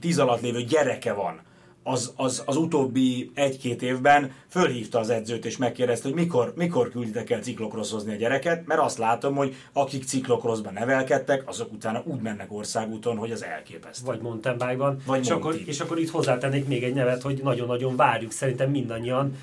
tíz 0.00 0.18
alatt 0.18 0.40
lévő 0.40 0.62
gyereke 0.62 1.12
van, 1.12 1.40
az, 1.82 2.12
az, 2.16 2.42
az 2.46 2.56
utóbbi 2.56 3.30
egy-két 3.34 3.82
évben 3.82 4.32
fölhívta 4.48 4.98
az 4.98 5.10
edzőt 5.10 5.44
és 5.44 5.56
megkérdezte, 5.56 6.08
hogy 6.08 6.16
mikor, 6.16 6.52
mikor 6.56 6.90
külditek 6.90 7.30
el 7.30 7.40
ciklokroszozni 7.40 8.12
a 8.12 8.16
gyereket, 8.16 8.66
mert 8.66 8.80
azt 8.80 8.98
látom, 8.98 9.34
hogy 9.34 9.54
akik 9.72 10.04
ciklokroszban 10.04 10.72
nevelkedtek, 10.72 11.42
azok 11.46 11.72
utána 11.72 12.02
úgy 12.04 12.20
mennek 12.20 12.52
országúton, 12.52 13.16
hogy 13.16 13.30
az 13.30 13.44
elképesztő. 13.44 14.06
Vagy 14.06 14.20
mountain 14.20 14.58
bike 14.58 14.96
Vagy 15.06 15.20
és, 15.20 15.30
akkor, 15.30 15.54
és 15.64 15.80
akkor 15.80 15.98
itt 15.98 16.10
hozzátennék 16.10 16.66
még 16.66 16.84
egy 16.84 16.94
nevet, 16.94 17.22
hogy 17.22 17.40
nagyon-nagyon 17.42 17.96
várjuk 17.96 18.32
szerintem 18.32 18.70
mindannyian 18.70 19.36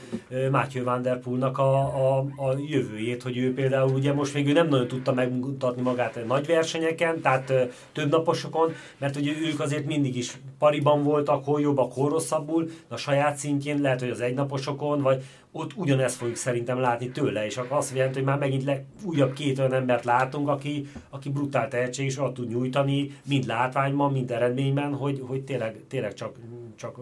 Mátyő 0.52 0.84
Van 0.84 1.02
Der 1.02 1.20
a, 1.54 1.62
a, 1.62 2.18
a 2.18 2.56
jövőjét, 2.68 3.24
hogy 3.24 3.38
ő 3.38 3.54
például 3.54 3.94
ugye 3.94 4.14
most 4.14 4.34
még 4.34 4.48
ő 4.48 4.52
nem 4.52 4.68
nagyon 4.68 4.88
tudta 4.88 5.14
megmutatni 5.14 5.82
magát 5.82 6.16
a 6.16 6.20
nagy 6.20 6.46
versenyeken, 6.46 7.22
tehát 7.22 7.54
több 7.92 8.10
naposokon, 8.10 8.74
mert 8.98 9.16
ugye 9.16 9.32
ők 9.52 9.60
azért 9.60 9.86
mindig 9.86 10.18
is 10.18 10.38
pariban 10.60 11.04
voltak, 11.04 11.46
hol 11.46 11.62
jobbak, 11.62 11.94
hol 11.94 12.10
rosszabbul, 12.30 12.70
a 12.88 12.98
saját 12.98 13.38
szintjén, 13.38 13.82
lehet, 13.82 14.00
hogy 14.00 14.10
az 14.10 14.22
egynaposokon, 14.22 15.02
vagy 15.02 15.24
ott 15.52 15.72
ugyanezt 15.76 16.16
fogjuk 16.16 16.36
szerintem 16.36 16.80
látni 16.80 17.10
tőle, 17.10 17.46
és 17.46 17.58
akkor 17.58 17.78
azt 17.78 17.96
jelenti, 17.96 18.18
hogy 18.18 18.28
már 18.28 18.38
megint 18.38 18.64
le, 18.64 18.84
újabb 19.04 19.34
két 19.34 19.60
olyan 19.60 19.74
embert 19.74 20.06
látunk, 20.06 20.48
aki, 20.48 20.88
aki 21.10 21.30
brutál 21.30 21.68
tehetség, 21.68 22.06
és 22.06 22.18
ott 22.18 22.34
tud 22.34 22.50
nyújtani, 22.50 23.20
mind 23.26 23.46
látványban, 23.46 24.12
mind 24.12 24.32
eredményben, 24.32 24.94
hogy, 24.94 25.24
hogy 25.28 25.42
tényleg, 25.42 25.76
tényleg 25.88 26.14
csak, 26.14 26.36
csak 26.76 27.00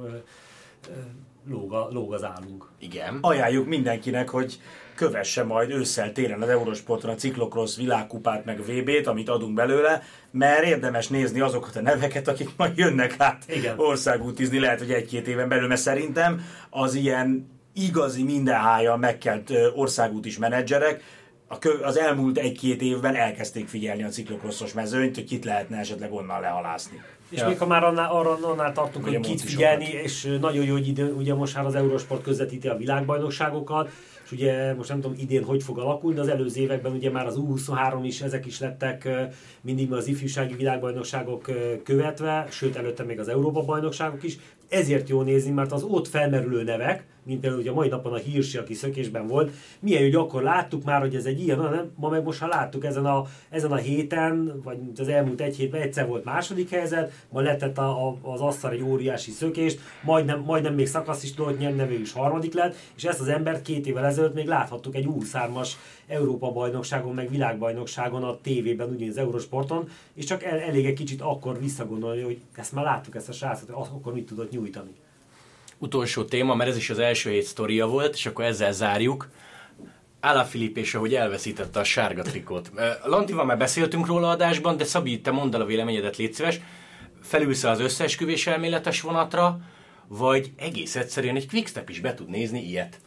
lóg, 1.49 1.73
a, 1.73 1.87
lóg 1.91 2.13
az 2.13 2.23
állunk. 2.23 2.69
Igen. 2.79 3.17
Ajánljuk 3.21 3.67
mindenkinek, 3.67 4.29
hogy 4.29 4.59
kövesse 4.97 5.43
majd 5.43 5.71
ősszel 5.71 6.11
téren 6.11 6.41
az 6.41 6.49
Eurosporton 6.49 7.09
a 7.09 7.15
Cyclocross 7.15 7.75
világkupát 7.75 8.45
meg 8.45 8.61
VB-t, 8.61 9.07
amit 9.07 9.29
adunk 9.29 9.53
belőle, 9.53 10.03
mert 10.31 10.63
érdemes 10.63 11.07
nézni 11.07 11.39
azokat 11.39 11.75
a 11.75 11.81
neveket, 11.81 12.27
akik 12.27 12.49
majd 12.57 12.77
jönnek 12.77 13.15
át 13.17 13.43
Igen. 13.47 13.79
országútizni, 13.79 14.59
lehet, 14.59 14.79
hogy 14.79 14.91
egy-két 14.91 15.27
éven 15.27 15.49
belül, 15.49 15.67
mert 15.67 15.81
szerintem 15.81 16.41
az 16.69 16.93
ilyen 16.93 17.49
igazi 17.73 18.23
mindenhája 18.23 18.95
megkelt 18.95 19.51
országút 19.75 20.25
is 20.25 20.37
menedzserek, 20.37 21.03
az 21.83 21.97
elmúlt 21.97 22.37
egy-két 22.37 22.81
évben 22.81 23.15
elkezdték 23.15 23.67
figyelni 23.67 24.03
a 24.03 24.07
ciklokrosszos 24.07 24.73
mezőnyt, 24.73 25.15
hogy 25.15 25.23
kit 25.23 25.45
lehetne 25.45 25.77
esetleg 25.77 26.13
onnan 26.13 26.41
lehalászni. 26.41 27.01
És 27.29 27.39
ja. 27.39 27.47
még 27.47 27.57
ha 27.57 27.65
már 27.65 27.83
annál, 27.83 28.11
arra, 28.11 28.37
annál 28.41 28.71
tartunk, 28.73 29.05
hogy 29.05 29.19
kit 29.19 29.41
figyelni, 29.41 29.85
és 29.85 30.37
nagyon 30.41 30.65
jó, 30.65 30.71
hogy 30.71 30.87
ide, 30.87 31.03
ugye 31.03 31.33
most 31.33 31.55
már 31.55 31.65
az 31.65 31.75
Eurosport 31.75 32.23
közvetíti 32.23 32.67
a 32.67 32.77
világbajnokságokat, 32.77 33.89
és 34.27 34.33
ugye 34.33 34.73
most 34.73 34.89
nem 34.89 35.01
tudom 35.01 35.17
idén 35.19 35.43
hogy 35.43 35.63
fog 35.63 35.77
alakulni, 35.77 36.15
de 36.15 36.21
az 36.21 36.27
előző 36.27 36.61
években 36.61 36.91
ugye 36.91 37.09
már 37.11 37.25
az 37.25 37.35
U23 37.39 37.99
is, 38.03 38.21
ezek 38.21 38.45
is 38.45 38.59
lettek 38.59 39.09
mindig 39.61 39.91
az 39.93 40.07
ifjúsági 40.07 40.53
világbajnokságok 40.53 41.51
követve, 41.83 42.47
sőt 42.49 42.75
előtte 42.75 43.03
még 43.03 43.19
az 43.19 43.27
Európa 43.27 43.61
bajnokságok 43.61 44.23
is, 44.23 44.37
ezért 44.69 45.09
jó 45.09 45.21
nézni, 45.21 45.51
mert 45.51 45.71
az 45.71 45.83
ott 45.83 46.07
felmerülő 46.07 46.63
nevek, 46.63 47.05
mint 47.27 47.39
például 47.39 47.61
ugye 47.61 47.71
a 47.71 47.73
mai 47.73 47.87
napon 47.87 48.13
a 48.13 48.17
Hirsi, 48.17 48.57
aki 48.57 48.73
szökésben 48.73 49.27
volt, 49.27 49.51
milyen, 49.79 50.01
hogy 50.01 50.15
akkor 50.15 50.43
láttuk 50.43 50.83
már, 50.83 50.99
hogy 50.99 51.15
ez 51.15 51.25
egy 51.25 51.39
ilyen, 51.39 51.59
nem? 51.59 51.91
ma 51.95 52.09
meg 52.09 52.23
most 52.23 52.39
ha 52.39 52.47
láttuk 52.47 52.85
ezen 52.85 53.05
a, 53.05 53.25
ezen 53.49 53.71
a 53.71 53.75
héten, 53.75 54.61
vagy 54.63 54.77
az 54.97 55.07
elmúlt 55.07 55.41
egy 55.41 55.55
hétben 55.55 55.81
egyszer 55.81 56.07
volt 56.07 56.23
második 56.23 56.69
helyzet, 56.69 57.11
ma 57.29 57.41
letett 57.41 57.77
a, 57.77 58.07
a, 58.07 58.17
az 58.21 58.41
asztal 58.41 58.71
egy 58.71 58.81
óriási 58.81 59.31
szökést, 59.31 59.79
majdnem, 60.03 60.39
majdnem 60.39 60.73
még 60.73 60.87
szakasz 60.87 61.23
is 61.23 61.33
tudott 61.33 61.59
nyerni, 61.59 61.77
nevű 61.77 61.99
is 61.99 62.11
harmadik 62.11 62.53
lett, 62.53 62.75
és 62.95 63.03
ezt 63.03 63.19
az 63.19 63.27
embert 63.27 63.61
két 63.61 63.87
évvel 63.87 64.05
ezelőtt 64.05 64.33
még 64.33 64.47
láthattuk 64.47 64.95
egy 64.95 65.05
úrszármas 65.05 65.77
Európa 66.07 66.51
bajnokságon, 66.51 67.13
meg 67.13 67.29
világbajnokságon 67.29 68.23
a 68.23 68.37
tévében, 68.41 68.89
ugye 68.89 69.09
az 69.09 69.17
Eurosporton, 69.17 69.89
és 70.13 70.25
csak 70.25 70.43
el, 70.43 70.59
elég 70.59 70.85
egy 70.85 70.93
kicsit 70.93 71.21
akkor 71.21 71.59
visszagondolni, 71.59 72.21
hogy 72.21 72.41
ezt 72.55 72.73
már 72.73 72.83
láttuk 72.83 73.15
ezt 73.15 73.29
a 73.29 73.31
srácot, 73.31 73.69
akkor 73.69 74.13
mit 74.13 74.25
tudott 74.25 74.51
nyújtani. 74.57 74.91
Utolsó 75.77 76.23
téma, 76.23 76.55
mert 76.55 76.69
ez 76.69 76.77
is 76.77 76.89
az 76.89 76.99
első 76.99 77.29
hét 77.29 77.43
sztoria 77.43 77.87
volt, 77.87 78.13
és 78.13 78.25
akkor 78.25 78.45
ezzel 78.45 78.71
zárjuk. 78.71 79.29
Ála 80.19 80.45
Filip 80.45 80.77
és 80.77 80.95
ahogy 80.95 81.15
elveszítette 81.15 81.79
a 81.79 81.83
sárga 81.83 82.21
trikót. 82.21 82.71
Lantival 83.03 83.45
már 83.45 83.57
beszéltünk 83.57 84.05
róla 84.05 84.29
adásban, 84.29 84.77
de 84.77 84.83
Szabi, 84.83 85.21
te 85.21 85.31
mondd 85.31 85.55
el 85.55 85.61
a 85.61 85.65
véleményedet, 85.65 86.17
légy 86.17 86.33
szíves. 86.33 86.59
Felülsz 87.21 87.63
az 87.63 87.79
összeesküvés 87.79 88.47
elméletes 88.47 89.01
vonatra, 89.01 89.59
vagy 90.07 90.51
egész 90.55 90.95
egyszerűen 90.95 91.35
egy 91.35 91.47
quickstep 91.47 91.89
is 91.89 91.99
be 91.99 92.13
tud 92.13 92.29
nézni 92.29 92.63
ilyet? 92.63 92.99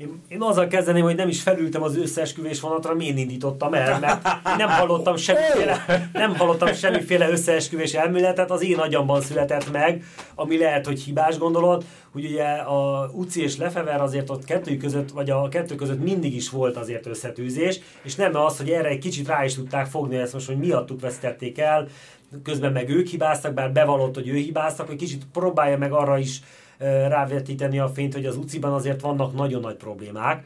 Én, 0.00 0.22
én 0.28 0.42
azzal 0.42 0.66
kezdeném, 0.66 1.02
hogy 1.02 1.16
nem 1.16 1.28
is 1.28 1.42
felültem 1.42 1.82
az 1.82 1.96
összeesküvés 1.96 2.60
vonatra, 2.60 2.94
miért 2.94 3.18
indítottam 3.18 3.74
el, 3.74 3.98
mert 3.98 4.26
nem 4.58 4.68
hallottam 4.68 5.16
semmiféle, 5.16 5.84
nem 6.12 6.36
hallottam 6.36 6.72
semmiféle 6.72 7.30
összeesküvés 7.30 7.94
elméletet, 7.94 8.50
az 8.50 8.62
én 8.62 8.78
agyamban 8.78 9.20
született 9.20 9.72
meg, 9.72 10.04
ami 10.34 10.58
lehet, 10.58 10.86
hogy 10.86 11.00
hibás 11.00 11.38
gondolat, 11.38 11.84
hogy 12.12 12.24
ugye 12.24 12.44
a 12.44 13.10
Uci 13.12 13.42
és 13.42 13.56
Lefever 13.56 14.00
azért 14.00 14.30
ott 14.30 14.44
kettő 14.44 14.76
között, 14.76 15.10
vagy 15.10 15.30
a 15.30 15.48
kettő 15.48 15.74
között 15.74 16.02
mindig 16.02 16.34
is 16.34 16.50
volt 16.50 16.76
azért 16.76 17.06
összetűzés, 17.06 17.80
és 18.02 18.14
nem 18.14 18.36
az, 18.36 18.58
hogy 18.58 18.70
erre 18.70 18.88
egy 18.88 18.98
kicsit 18.98 19.28
rá 19.28 19.44
is 19.44 19.54
tudták 19.54 19.86
fogni 19.86 20.16
ezt 20.16 20.32
most, 20.32 20.46
hogy 20.46 20.58
miattuk 20.58 21.00
vesztették 21.00 21.58
el, 21.58 21.88
közben 22.42 22.72
meg 22.72 22.88
ők 22.88 23.06
hibáztak, 23.06 23.54
bár 23.54 23.72
bevallott, 23.72 24.14
hogy 24.14 24.28
ő 24.28 24.34
hibáztak, 24.34 24.86
hogy 24.86 24.96
kicsit 24.96 25.26
próbálja 25.32 25.78
meg 25.78 25.92
arra 25.92 26.18
is 26.18 26.40
rávetíteni 27.08 27.78
a 27.78 27.88
fényt, 27.88 28.14
hogy 28.14 28.26
az 28.26 28.36
UCI-ban 28.36 28.72
azért 28.72 29.00
vannak 29.00 29.34
nagyon 29.34 29.60
nagy 29.60 29.76
problémák. 29.76 30.44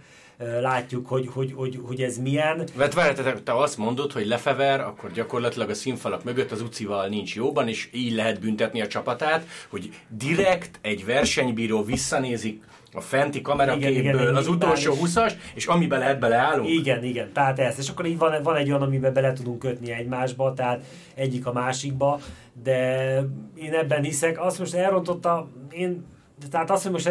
Látjuk, 0.60 1.06
hogy, 1.06 1.28
hogy, 1.32 1.52
hogy, 1.56 1.80
hogy 1.82 2.02
ez 2.02 2.18
milyen. 2.18 2.68
Mert 2.76 2.94
várj, 2.94 3.20
te, 3.44 3.54
azt 3.54 3.78
mondod, 3.78 4.12
hogy 4.12 4.26
lefever, 4.26 4.80
akkor 4.80 5.10
gyakorlatilag 5.10 5.70
a 5.70 5.74
színfalak 5.74 6.24
mögött 6.24 6.50
az 6.50 6.60
UCI-val 6.60 7.06
nincs 7.06 7.34
jóban, 7.34 7.68
és 7.68 7.88
így 7.92 8.14
lehet 8.14 8.40
büntetni 8.40 8.80
a 8.80 8.86
csapatát, 8.86 9.46
hogy 9.68 9.90
direkt 10.08 10.78
egy 10.80 11.04
versenybíró 11.04 11.84
visszanézik 11.84 12.62
a 12.94 13.00
fenti 13.00 13.40
kameraképből 13.40 14.36
az 14.36 14.48
utolsó 14.48 14.94
20-as, 15.04 15.32
és 15.54 15.66
amiben 15.66 15.98
lehet 15.98 16.18
beleállunk. 16.18 16.68
Igen, 16.68 17.04
igen, 17.04 17.32
tehát 17.32 17.58
ez. 17.58 17.78
És 17.78 17.88
akkor 17.88 18.06
így 18.06 18.18
van, 18.18 18.42
van 18.42 18.56
egy 18.56 18.68
olyan, 18.68 18.82
amiben 18.82 19.12
bele 19.12 19.32
tudunk 19.32 19.58
kötni 19.58 19.92
egymásba, 19.92 20.52
tehát 20.54 20.84
egyik 21.14 21.46
a 21.46 21.52
másikba, 21.52 22.20
de 22.62 23.14
én 23.54 23.72
ebben 23.72 24.02
hiszek. 24.02 24.40
Azt 24.40 24.58
most 24.58 24.74
elrontotta, 24.74 25.48
én 25.70 26.04
tehát 26.50 26.70
azt, 26.70 26.82
hogy 26.82 26.92
most 26.92 27.10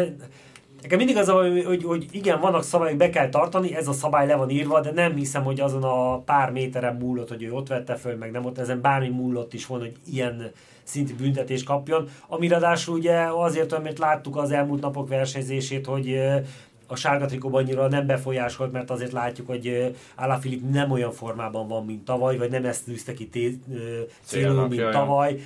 Nekem 0.82 0.98
mindig 0.98 1.16
az, 1.16 1.28
hogy, 1.28 1.82
hogy, 1.84 2.06
igen, 2.10 2.40
vannak 2.40 2.62
szabályok, 2.62 2.96
be 2.96 3.10
kell 3.10 3.28
tartani, 3.28 3.74
ez 3.74 3.88
a 3.88 3.92
szabály 3.92 4.26
le 4.26 4.36
van 4.36 4.50
írva, 4.50 4.80
de 4.80 4.92
nem 4.92 5.14
hiszem, 5.14 5.44
hogy 5.44 5.60
azon 5.60 5.82
a 5.82 6.18
pár 6.18 6.50
méteren 6.50 6.94
múlott, 6.96 7.28
hogy 7.28 7.42
ő 7.42 7.52
ott 7.52 7.68
vette 7.68 7.94
föl, 7.94 8.16
meg 8.16 8.30
nem 8.30 8.44
ott, 8.44 8.58
ezen 8.58 8.80
bármi 8.80 9.08
múlott 9.08 9.54
is 9.54 9.66
volna, 9.66 9.84
hogy 9.84 9.96
ilyen 10.06 10.50
szintű 10.82 11.14
büntetés 11.14 11.62
kapjon. 11.62 12.08
Ami 12.28 12.48
ráadásul 12.48 12.96
ugye 12.96 13.14
azért, 13.20 13.72
amit 13.72 13.98
láttuk 13.98 14.36
az 14.36 14.50
elmúlt 14.50 14.80
napok 14.80 15.08
versenyzését, 15.08 15.86
hogy 15.86 16.20
a 16.92 16.96
sárga 16.96 17.26
trikóban 17.26 17.62
annyira 17.62 17.88
nem 17.88 18.06
befolyásolt, 18.06 18.72
mert 18.72 18.90
azért 18.90 19.12
látjuk, 19.12 19.46
hogy 19.46 19.94
Alaphilipp 20.16 20.70
nem 20.70 20.90
olyan 20.90 21.12
formában 21.12 21.68
van, 21.68 21.84
mint 21.84 22.04
tavaly, 22.04 22.36
vagy 22.36 22.50
nem 22.50 22.64
ezt 22.64 22.84
tűzte 22.84 23.14
ki 23.14 23.28
célul, 24.24 24.68
mint 24.68 24.90
tavaly. 24.90 25.40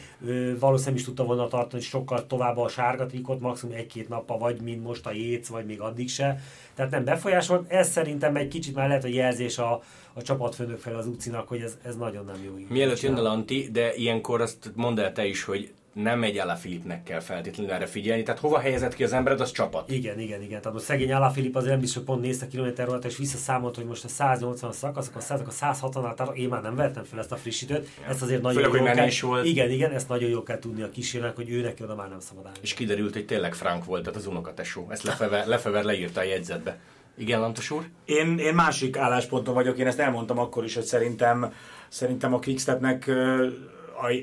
Valószínűleg 0.59 0.99
is 0.99 1.05
tudta 1.05 1.25
volna 1.25 1.49
tartani 1.49 1.83
sokkal 1.83 2.27
tovább 2.27 2.57
a 2.57 2.69
sárga 2.69 3.07
trikot, 3.07 3.41
maximum 3.41 3.77
egy-két 3.77 4.09
nappa, 4.09 4.39
vagy 4.39 4.61
mint 4.61 4.85
most 4.85 5.07
a 5.07 5.13
Jéz, 5.13 5.49
vagy 5.49 5.67
még 5.67 5.81
addig 5.81 6.09
se. 6.09 6.41
Tehát 6.75 6.91
nem 6.91 7.05
befolyásolt. 7.05 7.71
Ez 7.71 7.89
szerintem 7.89 8.37
egy 8.37 8.49
kicsit 8.49 8.75
már 8.75 8.89
lehet 8.89 9.05
a 9.05 9.09
jelzés 9.09 9.59
a, 9.59 9.83
a 10.13 10.23
csapatfőnök 10.23 10.79
fel 10.79 10.97
az 10.97 11.07
utcinak, 11.07 11.49
hogy 11.49 11.61
ez, 11.61 11.79
ez 11.83 11.97
nagyon 11.97 12.25
nem 12.25 12.37
jó. 12.45 12.67
Mielőtt 12.69 13.01
jön 13.01 13.15
a 13.15 13.23
Lanti, 13.23 13.69
de 13.73 13.95
ilyenkor 13.95 14.41
azt 14.41 14.73
mondd 14.75 15.01
el 15.01 15.13
te 15.13 15.27
is, 15.27 15.45
hogy 15.45 15.73
nem 16.03 16.23
egy 16.23 16.43
Filipnek 16.59 17.03
kell 17.03 17.21
feltétlenül 17.21 17.73
erre 17.73 17.87
figyelni. 17.87 18.23
Tehát 18.23 18.41
hova 18.41 18.59
helyezett 18.59 18.95
ki 18.95 19.05
az 19.05 19.13
embered, 19.13 19.41
az 19.41 19.51
csapat. 19.51 19.91
Igen, 19.91 20.19
igen, 20.19 20.43
igen. 20.43 20.61
Tehát 20.61 20.73
most 20.73 20.85
szegény 20.85 21.15
Filip 21.33 21.57
az 21.57 21.65
nem 21.65 21.81
biztos, 21.81 21.97
hogy 21.97 22.05
pont 22.05 22.23
nézte 22.23 22.47
kilométer 22.47 22.89
alatt, 22.89 23.05
és 23.05 23.17
visszaszámolt, 23.17 23.77
hogy 23.77 23.85
most 23.85 24.05
a 24.05 24.09
180 24.09 24.73
szakasz, 24.73 25.11
akkor 25.29 25.47
a 25.47 25.51
160 25.51 26.03
nál 26.03 26.35
én 26.35 26.49
már 26.49 26.63
nem 26.63 26.75
vettem 26.75 27.05
fel 27.05 27.19
ezt 27.19 27.33
a 27.33 27.37
frissítőt. 27.37 27.89
Ja. 28.03 28.09
Ezt 28.09 28.23
azért 28.23 28.43
nagyon 28.43 28.63
Főleg, 28.63 28.81
jó 28.81 28.93
kell, 28.93 29.07
is 29.07 29.21
volt. 29.21 29.45
Igen, 29.45 29.71
igen, 29.71 29.93
ezt 29.93 30.09
nagyon 30.09 30.31
jó 30.31 30.43
kell 30.43 30.59
tudni 30.59 30.83
a 30.83 30.91
kísérnek, 30.91 31.37
hogy 31.37 31.51
ő 31.51 31.63
neki 31.63 31.83
oda 31.83 31.95
már 31.95 32.09
nem 32.09 32.21
szabad 32.21 32.47
állni. 32.47 32.59
És 32.63 32.75
kiderült, 32.75 33.13
hogy 33.13 33.27
tényleg 33.27 33.55
Frank 33.55 33.85
volt, 33.85 34.03
tehát 34.03 34.19
az 34.19 34.27
unokatesó. 34.27 34.87
Ezt 34.89 35.03
Lefever, 35.03 35.47
Lefever 35.53 35.85
leírta 35.85 36.21
a 36.21 36.25
jegyzetbe. 36.25 36.79
Igen, 37.19 37.41
Lantos 37.41 37.71
úr? 37.71 37.89
Én, 38.05 38.39
én 38.39 38.55
másik 38.55 38.97
állásponton 38.97 39.55
vagyok, 39.55 39.79
én 39.79 39.87
ezt 39.87 39.99
elmondtam 39.99 40.39
akkor 40.39 40.65
is, 40.65 40.75
hogy 40.75 40.85
szerintem, 40.85 41.53
szerintem 41.89 42.35
a 42.35 42.39
Quickstepnek 42.39 43.11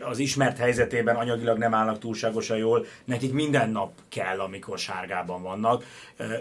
az 0.09 0.19
ismert 0.19 0.57
helyzetében 0.57 1.15
anyagilag 1.15 1.57
nem 1.57 1.73
állnak 1.73 1.99
túlságosan 1.99 2.57
jól, 2.57 2.85
nekik 3.05 3.33
minden 3.33 3.69
nap 3.69 3.91
kell, 4.09 4.39
amikor 4.39 4.77
sárgában 4.77 5.41
vannak. 5.41 5.83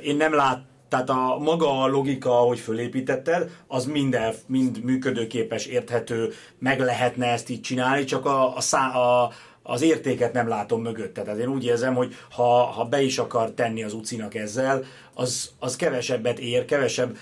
Én 0.02 0.16
nem 0.16 0.34
lát, 0.34 0.62
tehát 0.88 1.10
a 1.10 1.38
maga 1.38 1.82
a 1.82 1.86
logika, 1.86 2.38
ahogy 2.38 2.58
fölépítetted, 2.58 3.50
az 3.66 3.84
mind, 3.84 4.14
el, 4.14 4.34
mind 4.46 4.84
működőképes, 4.84 5.66
érthető, 5.66 6.32
meg 6.58 6.80
lehetne 6.80 7.26
ezt 7.26 7.48
így 7.48 7.60
csinálni, 7.60 8.04
csak 8.04 8.26
a, 8.26 8.56
a, 8.56 8.60
szá, 8.60 8.88
a 8.88 9.30
az 9.62 9.82
értéket 9.82 10.32
nem 10.32 10.48
látom 10.48 10.82
mögötte. 10.82 11.22
Tehát 11.22 11.38
én 11.38 11.48
úgy 11.48 11.64
érzem, 11.64 11.94
hogy 11.94 12.14
ha, 12.30 12.62
ha 12.62 12.84
be 12.84 13.02
is 13.02 13.18
akar 13.18 13.50
tenni 13.50 13.82
az 13.82 13.92
ucinak 13.92 14.34
ezzel, 14.34 14.84
az, 15.14 15.50
az 15.58 15.76
kevesebbet 15.76 16.38
ér, 16.38 16.64
kevesebb 16.64 17.16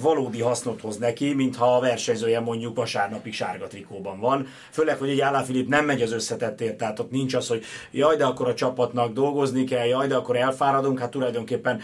valódi 0.00 0.40
hasznot 0.40 0.80
hoz 0.80 0.96
neki, 0.96 1.34
mint 1.34 1.56
ha 1.56 1.76
a 1.76 1.80
versenyzője 1.80 2.40
mondjuk 2.40 2.76
vasárnapig 2.76 3.34
sárga 3.34 3.66
trikóban 3.66 4.20
van. 4.20 4.46
Főleg, 4.70 4.98
hogy 4.98 5.08
egy 5.08 5.22
Filip 5.44 5.68
nem 5.68 5.84
megy 5.84 6.02
az 6.02 6.12
összetettért, 6.12 6.76
tehát 6.76 6.98
ott 6.98 7.10
nincs 7.10 7.34
az, 7.34 7.48
hogy 7.48 7.64
jaj, 7.90 8.16
de 8.16 8.24
akkor 8.24 8.48
a 8.48 8.54
csapatnak 8.54 9.12
dolgozni 9.12 9.64
kell, 9.64 9.86
jaj, 9.86 10.06
de 10.06 10.14
akkor 10.14 10.36
elfáradunk, 10.36 10.98
hát 10.98 11.10
tulajdonképpen 11.10 11.80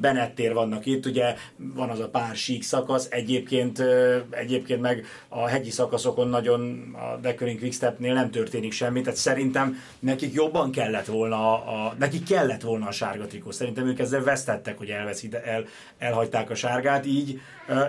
Benettér 0.00 0.52
vannak 0.52 0.86
itt, 0.86 1.06
ugye 1.06 1.34
van 1.56 1.90
az 1.90 2.00
a 2.00 2.08
pár 2.08 2.36
sík 2.36 2.62
szakasz, 2.62 3.06
egyébként, 3.10 3.82
egyébként 4.30 4.80
meg 4.80 5.06
a 5.28 5.46
hegyi 5.46 5.70
szakaszokon 5.70 6.28
nagyon 6.28 6.94
a 6.94 7.16
Deckering 7.16 7.58
Quickstepnél 7.58 8.14
nem 8.14 8.30
történik 8.30 8.72
semmi, 8.72 9.00
tehát 9.00 9.18
szerintem 9.18 9.76
nekik 9.98 10.34
jobban 10.34 10.70
kellett 10.70 11.06
volna, 11.06 11.64
a, 11.64 11.94
nekik 11.98 12.24
kellett 12.24 12.62
volna 12.62 12.86
a 12.86 12.92
sárga 12.92 13.26
trikó, 13.26 13.50
szerintem 13.50 13.86
ők 13.86 13.98
ezzel 13.98 14.22
vesztettek, 14.22 14.75
hogy 14.76 14.90
elveszít, 14.90 15.34
el, 15.34 15.64
elhagyták 15.98 16.50
a 16.50 16.54
sárgát, 16.54 17.06
így 17.06 17.40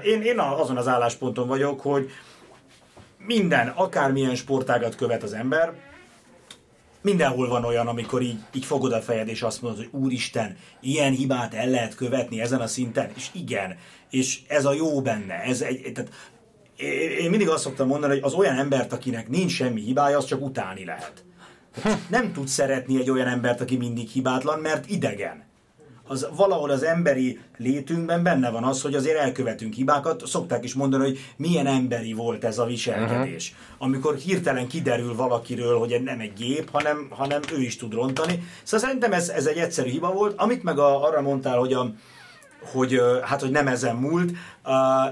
én, 0.03 0.21
én 0.21 0.39
azon 0.39 0.77
az 0.77 0.87
állásponton 0.87 1.47
vagyok, 1.47 1.81
hogy 1.81 2.09
minden, 3.17 3.67
akármilyen 3.67 4.35
sportágat 4.35 4.95
követ 4.95 5.23
az 5.23 5.33
ember, 5.33 5.73
mindenhol 7.01 7.47
van 7.47 7.63
olyan, 7.63 7.87
amikor 7.87 8.21
így, 8.21 8.39
így 8.53 8.65
fogod 8.65 8.91
a 8.91 9.01
fejed, 9.01 9.27
és 9.27 9.41
azt 9.41 9.61
mondod, 9.61 9.79
hogy 9.79 10.01
úristen, 10.01 10.57
ilyen 10.81 11.11
hibát 11.11 11.53
el 11.53 11.69
lehet 11.69 11.95
követni 11.95 12.41
ezen 12.41 12.59
a 12.59 12.67
szinten, 12.67 13.11
és 13.15 13.29
igen, 13.33 13.77
és 14.09 14.39
ez 14.47 14.65
a 14.65 14.73
jó 14.73 15.01
benne, 15.01 15.33
ez 15.33 15.61
egy, 15.61 15.91
tehát 15.93 16.11
én 17.19 17.29
mindig 17.29 17.49
azt 17.49 17.63
szoktam 17.63 17.87
mondani, 17.87 18.13
hogy 18.13 18.23
az 18.23 18.33
olyan 18.33 18.57
embert, 18.57 18.93
akinek 18.93 19.29
nincs 19.29 19.51
semmi 19.51 19.81
hibája, 19.81 20.17
az 20.17 20.25
csak 20.25 20.41
utálni 20.41 20.85
lehet. 20.85 21.25
Nem 22.09 22.33
tud 22.33 22.47
szeretni 22.47 22.99
egy 22.99 23.09
olyan 23.09 23.27
embert, 23.27 23.61
aki 23.61 23.77
mindig 23.77 24.09
hibátlan, 24.09 24.59
mert 24.59 24.89
idegen 24.89 25.46
az 26.07 26.27
valahol 26.35 26.69
az 26.69 26.83
emberi 26.83 27.39
létünkben 27.57 28.23
benne 28.23 28.49
van 28.49 28.63
az, 28.63 28.81
hogy 28.81 28.95
azért 28.95 29.17
elkövetünk 29.17 29.73
hibákat. 29.73 30.27
Szokták 30.27 30.63
is 30.63 30.73
mondani, 30.73 31.03
hogy 31.03 31.19
milyen 31.37 31.67
emberi 31.67 32.13
volt 32.13 32.43
ez 32.43 32.57
a 32.57 32.65
viselkedés. 32.65 33.51
Uh-huh. 33.51 33.87
Amikor 33.87 34.15
hirtelen 34.15 34.67
kiderül 34.67 35.15
valakiről, 35.15 35.77
hogy 35.77 36.01
nem 36.03 36.19
egy 36.19 36.33
gép, 36.33 36.69
hanem, 36.71 37.07
hanem 37.09 37.41
ő 37.53 37.61
is 37.61 37.75
tud 37.75 37.93
rontani. 37.93 38.43
Szóval 38.63 38.87
szerintem 38.87 39.13
ez, 39.13 39.29
ez 39.29 39.45
egy 39.45 39.57
egyszerű 39.57 39.89
hiba 39.89 40.11
volt. 40.11 40.39
Amit 40.39 40.63
meg 40.63 40.79
a, 40.79 41.07
arra 41.07 41.21
mondtál, 41.21 41.57
hogy 41.57 41.73
a, 41.73 41.91
hogy, 42.71 43.01
hát, 43.23 43.41
hogy 43.41 43.51
nem 43.51 43.67
ezen 43.67 43.95
múlt, 43.95 44.31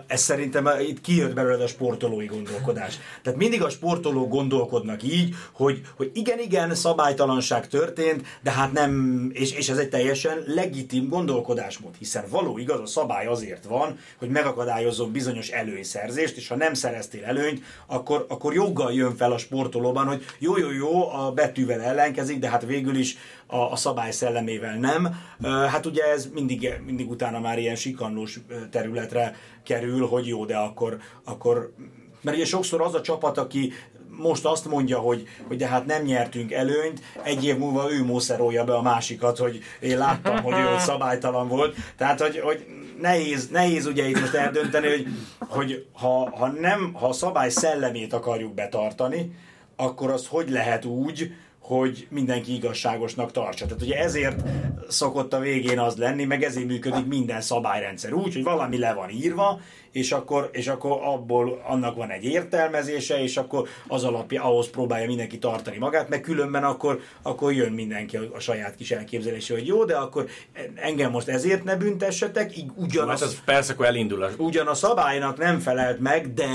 ez 0.08 0.22
szerintem 0.22 0.70
itt 0.88 1.02
kijött 1.02 1.34
belőle 1.34 1.63
a 1.63 1.68
sportolói 1.68 2.26
gondolkodás. 2.26 3.00
Tehát 3.24 3.39
mindig 3.39 3.63
a 3.63 3.70
sportolók 3.70 4.30
gondolkodnak 4.30 5.04
így, 5.04 5.36
hogy, 5.52 5.82
hogy 5.96 6.12
igen, 6.13 6.39
igen, 6.39 6.76
szabálytalanság 6.76 7.68
történt, 7.68 8.26
de 8.41 8.52
hát 8.52 8.72
nem, 8.72 9.30
és, 9.34 9.52
és 9.52 9.70
ez 9.70 9.78
egy 9.78 9.89
teljesen 9.89 10.44
legitim 10.46 11.10
gondolkodásmód, 11.10 11.96
hiszen 11.98 12.24
való 12.30 12.58
igaz, 12.58 12.80
a 12.80 12.86
szabály 12.86 13.26
azért 13.26 13.65
van, 13.65 13.98
hogy 14.18 14.30
megakadályozzon 14.30 15.12
bizonyos 15.12 15.50
előnyszerzést, 15.50 16.38
és 16.38 16.48
ha 16.48 16.56
nem 16.56 16.74
szereztél 16.74 17.24
előnyt, 17.24 17.62
akkor, 17.88 18.26
akkor 18.30 18.54
joggal 18.54 18.94
jön 18.94 19.15
fel 19.15 19.32
a 19.32 19.38
sportolóban, 19.38 20.08
hogy 20.08 20.26
jó, 20.39 20.58
jó, 20.58 20.72
jó, 20.72 21.13
a 21.13 21.32
betűvel 21.32 21.82
ellenkezik, 21.82 22.39
de 22.39 22.50
hát 22.50 22.65
végül 22.65 22.96
is 22.96 23.18
a, 23.48 23.58
a 23.58 23.76
szabály 23.76 24.12
szellemével 24.12 24.78
nem. 24.78 25.15
Hát 25.44 25.86
ugye 25.86 26.04
ez 26.04 26.30
mindig, 26.34 26.74
mindig 26.86 27.10
utána 27.10 27.39
már 27.39 27.60
ilyen 27.60 27.76
sikannós 27.76 28.39
területre 28.72 29.36
kerül, 29.63 30.08
hogy 30.08 30.27
jó, 30.27 30.45
de 30.45 30.55
akkor, 30.55 30.97
akkor 31.23 31.73
mert 32.21 32.38
ugye 32.38 32.45
sokszor 32.45 32.81
az 32.81 32.93
a 32.93 33.01
csapat, 33.01 33.38
aki 33.38 33.73
most 34.17 34.45
azt 34.45 34.65
mondja, 34.65 34.99
hogy, 34.99 35.27
hogy 35.47 35.58
de 35.58 35.67
hát 35.67 35.86
nem 35.86 36.03
nyertünk 36.03 36.51
előnyt, 36.51 37.01
egy 37.23 37.45
év 37.45 37.58
múlva 37.58 37.91
ő 37.91 38.03
mószerolja 38.03 38.63
be 38.63 38.75
a 38.75 38.81
másikat, 38.81 39.38
hogy 39.38 39.60
én 39.79 39.97
láttam, 39.97 40.43
hogy 40.43 40.53
ő 40.53 40.77
szabálytalan 40.79 41.47
volt. 41.47 41.75
Tehát, 41.97 42.21
hogy, 42.21 42.39
hogy 42.39 42.65
nehéz, 43.01 43.47
nehéz 43.49 43.86
ugye 43.86 44.08
itt 44.08 44.19
most 44.19 44.34
eldönteni, 44.34 44.88
hogy, 44.88 45.08
hogy 45.39 45.86
ha, 45.93 46.38
ha, 46.38 46.47
nem, 46.47 46.93
ha 46.93 47.08
a 47.08 47.13
szabály 47.13 47.49
szellemét 47.49 48.13
akarjuk 48.13 48.53
betartani, 48.53 49.36
akkor 49.75 50.12
az 50.12 50.27
hogy 50.27 50.49
lehet 50.49 50.86
úgy, 50.86 51.34
hogy 51.67 52.08
mindenki 52.10 52.56
igazságosnak 52.56 53.32
tartsa. 53.32 53.65
Tehát 53.65 53.82
ugye 53.82 53.99
ezért 53.99 54.41
szokott 54.88 55.34
a 55.34 55.39
végén 55.39 55.80
az 55.80 55.95
lenni, 55.95 56.23
meg 56.23 56.43
ezért 56.43 56.67
működik 56.67 57.06
minden 57.06 57.41
szabályrendszer 57.41 58.13
úgy, 58.13 58.34
hogy 58.34 58.43
valami 58.43 58.78
le 58.78 58.93
van 58.93 59.10
írva, 59.10 59.60
és 59.91 60.12
akkor, 60.12 60.49
és 60.54 60.67
akkor 60.67 60.99
abból 61.04 61.62
annak 61.67 61.95
van 61.95 62.10
egy 62.10 62.23
értelmezése, 62.23 63.21
és 63.21 63.38
akkor 63.38 63.67
az 63.88 64.04
alapja 64.04 64.43
ahhoz 64.43 64.69
próbálja 64.69 65.08
mindenki 65.08 65.38
tartani 65.38 65.78
magát, 65.78 66.10
meg 66.10 66.21
különben 66.21 66.63
akkor, 66.63 66.99
akkor 67.21 67.54
jön 67.54 67.71
mindenki 67.71 68.17
a, 68.17 68.21
a 68.34 68.39
saját 68.39 68.75
kis 68.75 68.91
elképzelése, 68.91 69.54
hogy 69.54 69.67
jó, 69.67 69.86
de 69.86 69.95
akkor 69.95 70.28
engem 70.75 71.12
most 71.12 71.28
ezért 71.28 71.63
ne 71.63 71.75
büntessetek, 71.75 72.58
így 72.58 72.71
ugyanaz, 72.75 73.19
hát 73.19 73.30
az 73.30 73.41
persze, 73.45 73.73
akkor 73.73 73.86
elindul. 73.86 74.23
A... 74.23 74.30
Ugyan 74.38 74.67
a 74.67 74.73
szabálynak 74.73 75.38
nem 75.38 75.60
felelt 75.60 75.99
meg, 75.99 76.34
de 76.34 76.47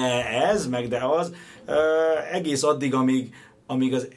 ez, 0.50 0.66
meg 0.66 0.88
de 0.88 1.04
az, 1.04 1.32
ö, 1.66 1.72
egész 2.32 2.62
addig, 2.62 2.94
amíg, 2.94 3.34
amíg 3.66 3.94
az 3.94 4.08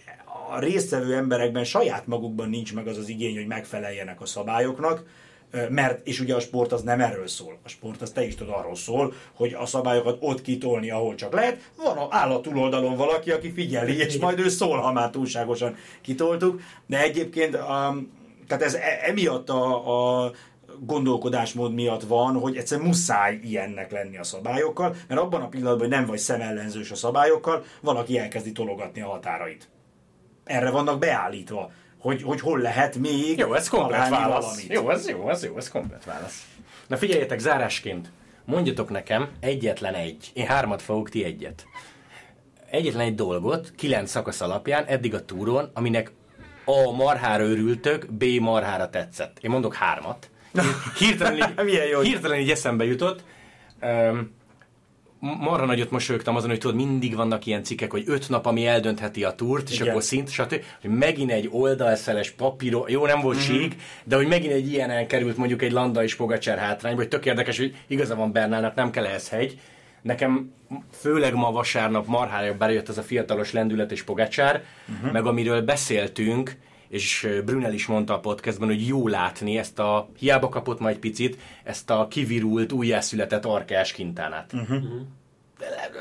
a 0.53 0.59
résztvevő 0.59 1.15
emberekben 1.15 1.63
saját 1.63 2.07
magukban 2.07 2.49
nincs 2.49 2.73
meg 2.73 2.87
az 2.87 2.97
az 2.97 3.09
igény, 3.09 3.35
hogy 3.35 3.47
megfeleljenek 3.47 4.21
a 4.21 4.25
szabályoknak, 4.25 5.03
mert, 5.69 6.07
és 6.07 6.19
ugye 6.19 6.35
a 6.35 6.39
sport 6.39 6.71
az 6.71 6.81
nem 6.81 7.01
erről 7.01 7.27
szól. 7.27 7.57
A 7.63 7.69
sport 7.69 8.01
az 8.01 8.09
te 8.11 8.25
is 8.25 8.35
tudod 8.35 8.53
arról 8.53 8.75
szól, 8.75 9.13
hogy 9.33 9.53
a 9.53 9.65
szabályokat 9.65 10.17
ott 10.19 10.41
kitolni, 10.41 10.91
ahol 10.91 11.15
csak 11.15 11.33
lehet. 11.33 11.71
Van 11.77 12.07
áll 12.09 12.31
a 12.31 12.41
túloldalon 12.41 12.95
valaki, 12.95 13.31
aki 13.31 13.51
figyeli, 13.51 13.97
és 13.97 14.17
majd 14.17 14.39
ő 14.39 14.49
szól, 14.49 14.77
ha 14.77 14.91
már 14.91 15.09
túlságosan 15.09 15.75
kitoltuk. 16.01 16.61
De 16.85 17.01
egyébként 17.01 17.55
um, 17.55 18.11
tehát 18.47 18.63
ez 18.63 18.73
e, 18.73 18.99
emiatt 19.03 19.49
a, 19.49 20.25
a 20.25 20.31
gondolkodásmód 20.79 21.73
miatt 21.73 22.03
van, 22.03 22.39
hogy 22.39 22.57
egyszer 22.57 22.79
muszáj 22.79 23.39
ilyennek 23.43 23.91
lenni 23.91 24.17
a 24.17 24.23
szabályokkal, 24.23 24.95
mert 25.07 25.21
abban 25.21 25.41
a 25.41 25.47
pillanatban, 25.47 25.87
hogy 25.87 25.97
nem 25.97 26.05
vagy 26.05 26.17
szemellenzős 26.17 26.91
a 26.91 26.95
szabályokkal, 26.95 27.63
valaki 27.81 28.17
elkezdi 28.17 28.51
tologatni 28.51 29.01
a 29.01 29.07
határait 29.07 29.72
erre 30.43 30.69
vannak 30.69 30.99
beállítva, 30.99 31.71
hogy, 31.99 32.21
hogy 32.21 32.39
hol 32.39 32.59
lehet 32.59 32.95
még 32.95 33.37
Jó, 33.37 33.53
ez 33.53 33.69
komplet 33.69 34.09
válasz. 34.09 34.43
Valamit. 34.43 34.73
Jó, 34.73 34.89
ez 34.89 35.09
jó, 35.09 35.29
ez 35.29 35.43
jó, 35.43 35.57
ez 35.57 35.69
komplet 35.69 36.05
válasz. 36.05 36.47
Na 36.87 36.97
figyeljetek, 36.97 37.39
zárásként, 37.39 38.11
mondjatok 38.45 38.89
nekem 38.89 39.29
egyetlen 39.39 39.93
egy, 39.93 40.31
én 40.33 40.45
hármat 40.47 40.81
fogok, 40.81 41.09
ti 41.09 41.23
egyet. 41.23 41.65
Egyetlen 42.69 43.05
egy 43.05 43.15
dolgot, 43.15 43.71
kilenc 43.75 44.09
szakasz 44.09 44.41
alapján, 44.41 44.85
eddig 44.85 45.13
a 45.13 45.25
túron, 45.25 45.69
aminek 45.73 46.11
A 46.65 46.91
marhára 46.91 47.43
örültök, 47.43 48.11
B 48.11 48.23
marhára 48.39 48.89
tetszett. 48.89 49.37
Én 49.41 49.51
mondok 49.51 49.73
hármat. 49.73 50.29
Hirtelen 50.97 51.35
így, 51.35 51.63
Milyen 51.65 51.87
jó. 51.87 51.99
hirtelen 51.99 52.39
így 52.39 52.51
eszembe 52.51 52.85
jutott. 52.85 53.23
Um, 53.81 54.35
marra 55.23 55.65
nagyot 55.65 55.91
mosolyogtam 55.91 56.35
azon, 56.35 56.49
hogy 56.49 56.59
tudod, 56.59 56.75
mindig 56.75 57.15
vannak 57.15 57.45
ilyen 57.45 57.63
cikkek, 57.63 57.91
hogy 57.91 58.03
öt 58.05 58.29
nap, 58.29 58.45
ami 58.45 58.65
eldöntheti 58.65 59.23
a 59.23 59.31
túrt, 59.31 59.69
és 59.69 59.75
Igen. 59.75 59.89
akkor 59.89 60.03
szint, 60.03 60.29
stb. 60.29 60.63
Hogy 60.81 60.89
megint 60.89 61.31
egy 61.31 61.49
oldalszeles 61.51 62.31
papíró, 62.31 62.85
jó, 62.89 63.05
nem 63.05 63.21
volt 63.21 63.37
mm-hmm. 63.37 63.45
sík, 63.45 63.75
de 64.03 64.15
hogy 64.15 64.27
megint 64.27 64.53
egy 64.53 64.71
ilyen 64.71 64.89
elkerült 64.89 65.37
mondjuk 65.37 65.61
egy 65.61 65.71
Landa 65.71 66.03
és 66.03 66.15
Pogacsár 66.15 66.57
hátrányba, 66.57 66.99
hogy 66.99 67.07
tök 67.07 67.25
érdekes, 67.25 67.57
hogy 67.57 67.75
igaza 67.87 68.15
van 68.15 68.31
Bernálnak, 68.31 68.75
nem 68.75 68.91
kell 68.91 69.05
ehhez 69.05 69.29
hegy. 69.29 69.59
Nekem 70.01 70.53
főleg 70.91 71.33
ma 71.33 71.51
vasárnap 71.51 72.07
marhára 72.07 72.57
belejött 72.57 72.89
ez 72.89 72.97
a 72.97 73.01
fiatalos 73.03 73.51
lendület 73.51 73.91
és 73.91 74.03
Pogacsár, 74.03 74.63
uh-huh. 74.95 75.11
meg 75.11 75.25
amiről 75.25 75.61
beszéltünk, 75.61 76.57
és 76.87 77.27
Brunel 77.45 77.73
is 77.73 77.85
mondta 77.85 78.13
a 78.13 78.19
podcastban, 78.19 78.67
hogy 78.67 78.87
jó 78.87 79.07
látni 79.07 79.57
ezt 79.57 79.79
a, 79.79 80.09
hiába 80.17 80.49
kapott 80.49 80.79
majd 80.79 80.97
picit, 80.97 81.37
ezt 81.63 81.89
a 81.89 82.07
kivirult, 82.09 82.71
újjászületett 82.71 83.45
arkás 83.45 83.91
kintánát. 83.91 84.53
Uh-huh. 84.53 84.83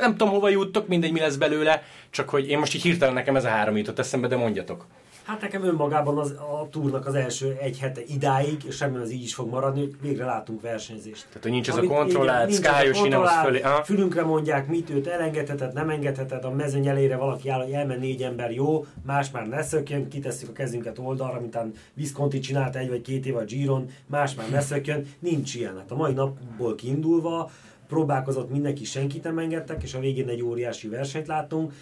Nem 0.01 0.11
tudom, 0.11 0.29
hova 0.29 0.49
juttok, 0.49 0.89
mindegy, 0.89 1.13
mi 1.13 1.21
lesz 1.21 1.37
belőle, 1.37 1.83
csak 2.11 2.29
hogy 2.29 2.49
én 2.49 2.59
most 2.59 2.75
így 2.75 2.83
hirtelen 2.83 3.15
nekem 3.15 3.37
ez 3.37 3.45
a 3.45 3.49
három 3.49 3.77
jutott 3.77 3.99
eszembe, 3.99 4.29
de 4.29 4.37
mondjatok. 4.37 4.87
Hát 5.33 5.41
nekem 5.41 5.65
önmagában 5.65 6.19
az, 6.19 6.31
a 6.31 6.69
túrnak 6.71 7.07
az 7.07 7.15
első 7.15 7.57
egy 7.61 7.79
hete 7.79 8.01
idáig, 8.07 8.65
és 8.67 8.81
remélem 8.81 9.03
ez 9.03 9.11
így 9.11 9.23
is 9.23 9.35
fog 9.35 9.51
maradni, 9.51 9.81
hogy 9.81 9.95
végre 10.01 10.25
látunk 10.25 10.61
versenyzést. 10.61 11.27
Tehát, 11.27 11.43
hogy 11.43 11.51
nincs 11.51 11.69
ez 11.69 11.77
a 11.77 11.83
kontrollált, 11.83 12.55
skályos, 12.55 13.03
innen 13.03 13.21
az 13.21 13.31
fölé. 13.43 13.61
Aha. 13.61 13.85
Fülünkre 13.85 14.25
mondják, 14.25 14.69
mit 14.69 14.91
őt 14.91 15.07
elengedheted, 15.07 15.73
nem 15.73 15.91
engedheted, 15.91 16.45
a 16.45 16.51
mezőny 16.51 16.87
elére 16.87 17.17
valaki 17.17 17.49
áll, 17.49 17.63
hogy 17.63 17.73
elmen 17.73 17.99
négy 17.99 18.23
ember, 18.23 18.51
jó, 18.51 18.85
más 19.07 19.31
már 19.31 19.49
ne 19.49 19.63
szökjön, 19.63 20.09
kitesszük 20.09 20.49
a 20.49 20.53
kezünket 20.53 20.99
oldalra, 20.99 21.41
mint 21.41 21.55
a 21.55 21.67
Visconti 21.95 22.39
csinált 22.39 22.77
egy 22.77 22.89
vagy 22.89 23.03
két 23.03 23.27
év 23.27 23.37
a 23.37 23.45
Giron, 23.45 23.87
más 24.07 24.35
már 24.35 24.51
ne 24.51 24.61
szökjön, 24.61 25.07
nincs 25.19 25.55
ilyen. 25.55 25.77
Hát 25.77 25.91
a 25.91 25.97
mai 25.97 26.13
napból 26.13 26.75
kiindulva 26.75 27.51
próbálkozott 27.89 28.51
mindenki, 28.51 28.85
senkit 28.85 29.23
nem 29.23 29.39
engedtek, 29.39 29.83
és 29.83 29.95
a 29.95 29.99
végén 29.99 30.29
egy 30.29 30.43
óriási 30.43 30.89
versenyt 30.89 31.27
láttunk. 31.27 31.73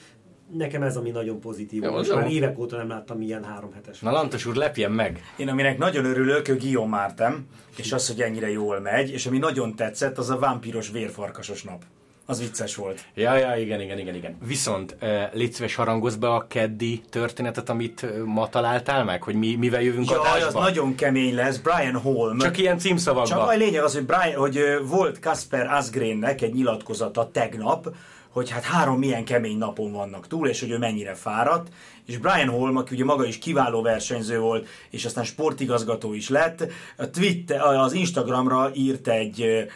Nekem 0.57 0.83
ez 0.83 0.97
ami 0.97 1.11
nagyon 1.11 1.41
pozitív. 1.41 1.83
Jó, 1.83 1.91
Most 1.91 2.15
már 2.15 2.31
évek 2.31 2.59
óta 2.59 2.77
nem 2.77 2.89
láttam 2.89 3.21
ilyen 3.21 3.45
három 3.45 3.73
hetes. 3.73 4.01
Na 4.01 4.11
Lantos 4.11 4.47
úr, 4.47 4.55
lepjen 4.55 4.91
meg! 4.93 5.21
Én 5.37 5.49
aminek 5.49 5.79
nagyon 5.79 6.05
örülök, 6.05 6.49
ő 6.49 6.57
Guillaume 6.57 6.97
Martin, 6.97 7.47
és 7.77 7.93
az, 7.93 8.07
hogy 8.09 8.21
ennyire 8.21 8.51
jól 8.51 8.81
megy, 8.81 9.11
és 9.11 9.27
ami 9.27 9.39
nagyon 9.39 9.75
tetszett, 9.77 10.19
az 10.19 10.31
a 10.31 10.39
vámpíros 10.39 10.91
vérfarkasos 10.91 11.63
nap. 11.63 11.83
Az 12.27 12.41
vicces 12.41 12.77
volt. 12.77 13.05
Ja, 13.15 13.37
ja, 13.37 13.57
igen, 13.57 13.81
igen, 13.81 13.99
igen, 13.99 14.15
igen. 14.15 14.37
Viszont 14.47 14.97
légy 15.33 15.53
szíves 15.53 15.75
harangozz 15.75 16.15
be 16.15 16.29
a 16.29 16.47
keddi 16.49 17.03
történetet, 17.11 17.69
amit 17.69 18.25
ma 18.25 18.49
találtál 18.49 19.05
meg, 19.05 19.23
hogy 19.23 19.35
mi, 19.35 19.55
mivel 19.55 19.83
jövünk 19.83 20.11
az 20.11 20.17
adásba. 20.17 20.61
nagyon 20.61 20.95
kemény 20.95 21.35
lesz. 21.35 21.57
Brian 21.57 21.97
Holm. 21.97 22.39
Csak 22.39 22.59
ilyen 22.59 22.79
címszavakban. 22.79 23.39
Csak 23.39 23.49
a 23.49 23.57
lényeg 23.57 23.83
az, 23.83 23.95
hogy, 23.95 24.07
Brian, 24.07 24.35
hogy 24.35 24.61
volt 24.89 25.19
Kasper 25.19 25.67
Asgrennek 25.67 26.43
egy 26.43 26.53
nyilatkozata 26.55 27.31
tegnap, 27.33 27.95
hogy 28.33 28.51
hát 28.51 28.64
három 28.64 28.99
milyen 28.99 29.25
kemény 29.25 29.59
napon 29.59 29.93
vannak 29.93 30.27
túl, 30.27 30.49
és 30.49 30.61
hogy 30.61 30.71
ő 30.71 30.79
mennyire 30.79 31.14
fáradt, 31.14 31.73
és 32.07 32.19
Brian 32.19 32.49
Holm, 32.49 32.77
aki 32.77 32.95
ugye 32.95 33.05
maga 33.05 33.25
is 33.25 33.38
kiváló 33.38 33.83
versenyző 33.83 34.38
volt, 34.38 34.69
és 34.90 35.05
aztán 35.05 35.25
sportigazgató 35.25 36.12
is 36.12 36.29
lett, 36.29 36.66
a 36.97 37.11
Twitter, 37.11 37.61
az 37.61 37.93
Instagramra 37.93 38.71
írt 38.75 39.09
egy 39.09 39.69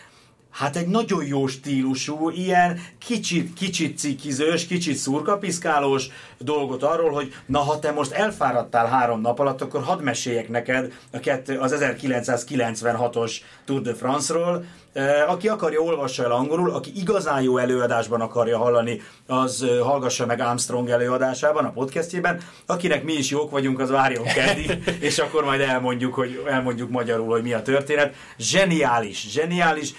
Hát 0.55 0.77
egy 0.77 0.87
nagyon 0.87 1.27
jó 1.27 1.47
stílusú, 1.47 2.31
ilyen 2.31 2.81
kicsit, 2.99 3.55
kicsit 3.55 3.99
cikizős, 3.99 4.67
kicsit 4.67 4.97
szurkapiszkálós 4.97 6.09
dolgot 6.39 6.83
arról, 6.83 7.11
hogy 7.11 7.35
na 7.47 7.59
ha 7.59 7.79
te 7.79 7.93
most 7.93 8.13
elfáradtál 8.13 8.87
három 8.87 9.21
nap 9.21 9.39
alatt, 9.39 9.61
akkor 9.61 9.83
hadd 9.83 10.03
meséljek 10.03 10.49
neked 10.49 10.93
a 11.13 11.19
kettő, 11.19 11.59
az 11.59 11.75
1996-os 11.79 13.37
Tour 13.65 13.81
de 13.81 13.95
France-ról. 13.95 14.65
Eh, 14.95 15.31
Aki 15.31 15.49
akarja, 15.49 15.81
olvassa 15.81 16.25
el 16.25 16.33
angolul, 16.33 16.71
aki 16.71 16.93
igazán 16.97 17.43
jó 17.43 17.59
előadásban 17.59 18.21
akarja 18.21 18.59
hallani, 18.59 19.03
az 19.27 19.63
eh, 19.63 19.79
hallgassa 19.79 20.27
meg 20.27 20.41
Armstrong 20.41 20.89
előadásában, 20.89 21.65
a 21.65 21.71
podcastjében. 21.71 22.41
Akinek 22.67 23.05
mi 23.05 23.13
is 23.13 23.31
jók 23.31 23.51
vagyunk, 23.51 23.81
az 23.81 23.91
várjon 23.91 24.25
keddig, 24.25 24.83
és 25.09 25.19
akkor 25.19 25.45
majd 25.45 25.61
elmondjuk, 25.61 26.15
hogy 26.15 26.43
elmondjuk 26.47 26.91
magyarul, 26.91 27.29
hogy 27.29 27.43
mi 27.43 27.53
a 27.53 27.63
történet. 27.63 28.15
Zseniális, 28.39 29.31
zseniális. 29.31 29.95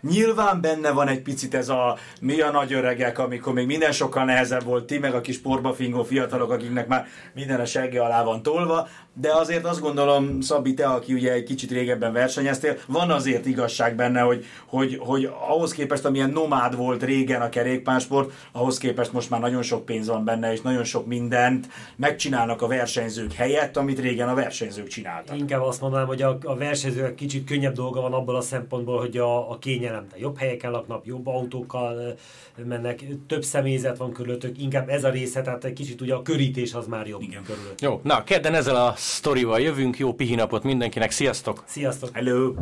Nyilván 0.00 0.60
benne 0.60 0.90
van 0.90 1.08
egy 1.08 1.22
picit 1.22 1.54
ez 1.54 1.68
a 1.68 1.96
mi 2.20 2.40
a 2.40 2.50
nagy 2.50 2.72
öregek, 2.72 3.18
amikor 3.18 3.52
még 3.52 3.66
minden 3.66 3.92
sokkal 3.92 4.24
nehezebb 4.24 4.64
volt, 4.64 4.84
ti 4.84 4.98
meg 4.98 5.14
a 5.14 5.20
kis 5.20 5.40
porba 5.40 5.72
fingó 5.72 6.02
fiatalok, 6.02 6.50
akiknek 6.50 6.86
már 6.86 7.06
minden 7.34 7.60
a 7.60 7.64
segge 7.64 8.02
alá 8.02 8.24
van 8.24 8.42
tolva, 8.42 8.88
de 9.14 9.34
azért 9.34 9.64
azt 9.64 9.80
gondolom, 9.80 10.40
Szabi, 10.40 10.74
te, 10.74 10.86
aki 10.86 11.12
ugye 11.12 11.32
egy 11.32 11.44
kicsit 11.44 11.70
régebben 11.70 12.12
versenyeztél, 12.12 12.76
van 12.86 13.10
azért 13.10 13.46
igazság 13.46 13.94
benne, 13.94 14.20
hogy, 14.20 14.44
hogy, 14.66 14.98
hogy 15.00 15.30
ahhoz 15.48 15.72
képest, 15.72 16.04
amilyen 16.04 16.30
nomád 16.30 16.76
volt 16.76 17.02
régen 17.02 17.40
a 17.40 17.48
kerékpársport, 17.48 18.32
ahhoz 18.52 18.78
képest 18.78 19.12
most 19.12 19.30
már 19.30 19.40
nagyon 19.40 19.62
sok 19.62 19.84
pénz 19.84 20.06
van 20.06 20.24
benne, 20.24 20.52
és 20.52 20.60
nagyon 20.60 20.84
sok 20.84 21.06
mindent 21.06 21.66
megcsinálnak 21.96 22.62
a 22.62 22.66
versenyzők 22.66 23.32
helyett, 23.32 23.76
amit 23.76 23.98
régen 23.98 24.28
a 24.28 24.34
versenyzők 24.34 24.86
csináltak. 24.86 25.38
Inkább 25.38 25.62
azt 25.62 25.80
mondanám, 25.80 26.06
hogy 26.06 26.22
a, 26.22 26.38
a 26.44 26.56
versenyzőnek 26.56 27.14
kicsit 27.14 27.46
könnyebb 27.46 27.74
dolga 27.74 28.00
van 28.00 28.12
abból 28.12 28.36
a 28.36 28.40
szempontból, 28.40 28.98
hogy 28.98 29.11
hogy 29.12 29.20
a, 29.20 29.50
a 29.50 29.58
kényelem, 29.58 30.06
de 30.10 30.18
jobb 30.18 30.38
helyeken 30.38 30.70
laknak, 30.70 31.06
jobb 31.06 31.26
autókkal 31.26 32.14
mennek, 32.64 33.04
több 33.26 33.42
személyzet 33.42 33.96
van 33.96 34.12
körülöttük, 34.12 34.58
inkább 34.60 34.88
ez 34.88 35.04
a 35.04 35.10
része, 35.10 35.42
tehát 35.42 35.64
egy 35.64 35.72
kicsit 35.72 36.00
ugye 36.00 36.14
a 36.14 36.22
körítés 36.22 36.74
az 36.74 36.86
már 36.86 37.06
jobb 37.06 37.22
Igen. 37.22 37.42
körülött. 37.42 37.80
Jó, 37.80 38.00
na 38.02 38.24
kedden 38.24 38.54
ezzel 38.54 38.76
a 38.76 38.94
sztorival 38.96 39.60
jövünk, 39.60 39.98
jó 39.98 40.12
pihinapot 40.12 40.62
mindenkinek, 40.62 41.10
sziasztok! 41.10 41.62
Sziasztok! 41.66 42.10
Hello! 42.12 42.52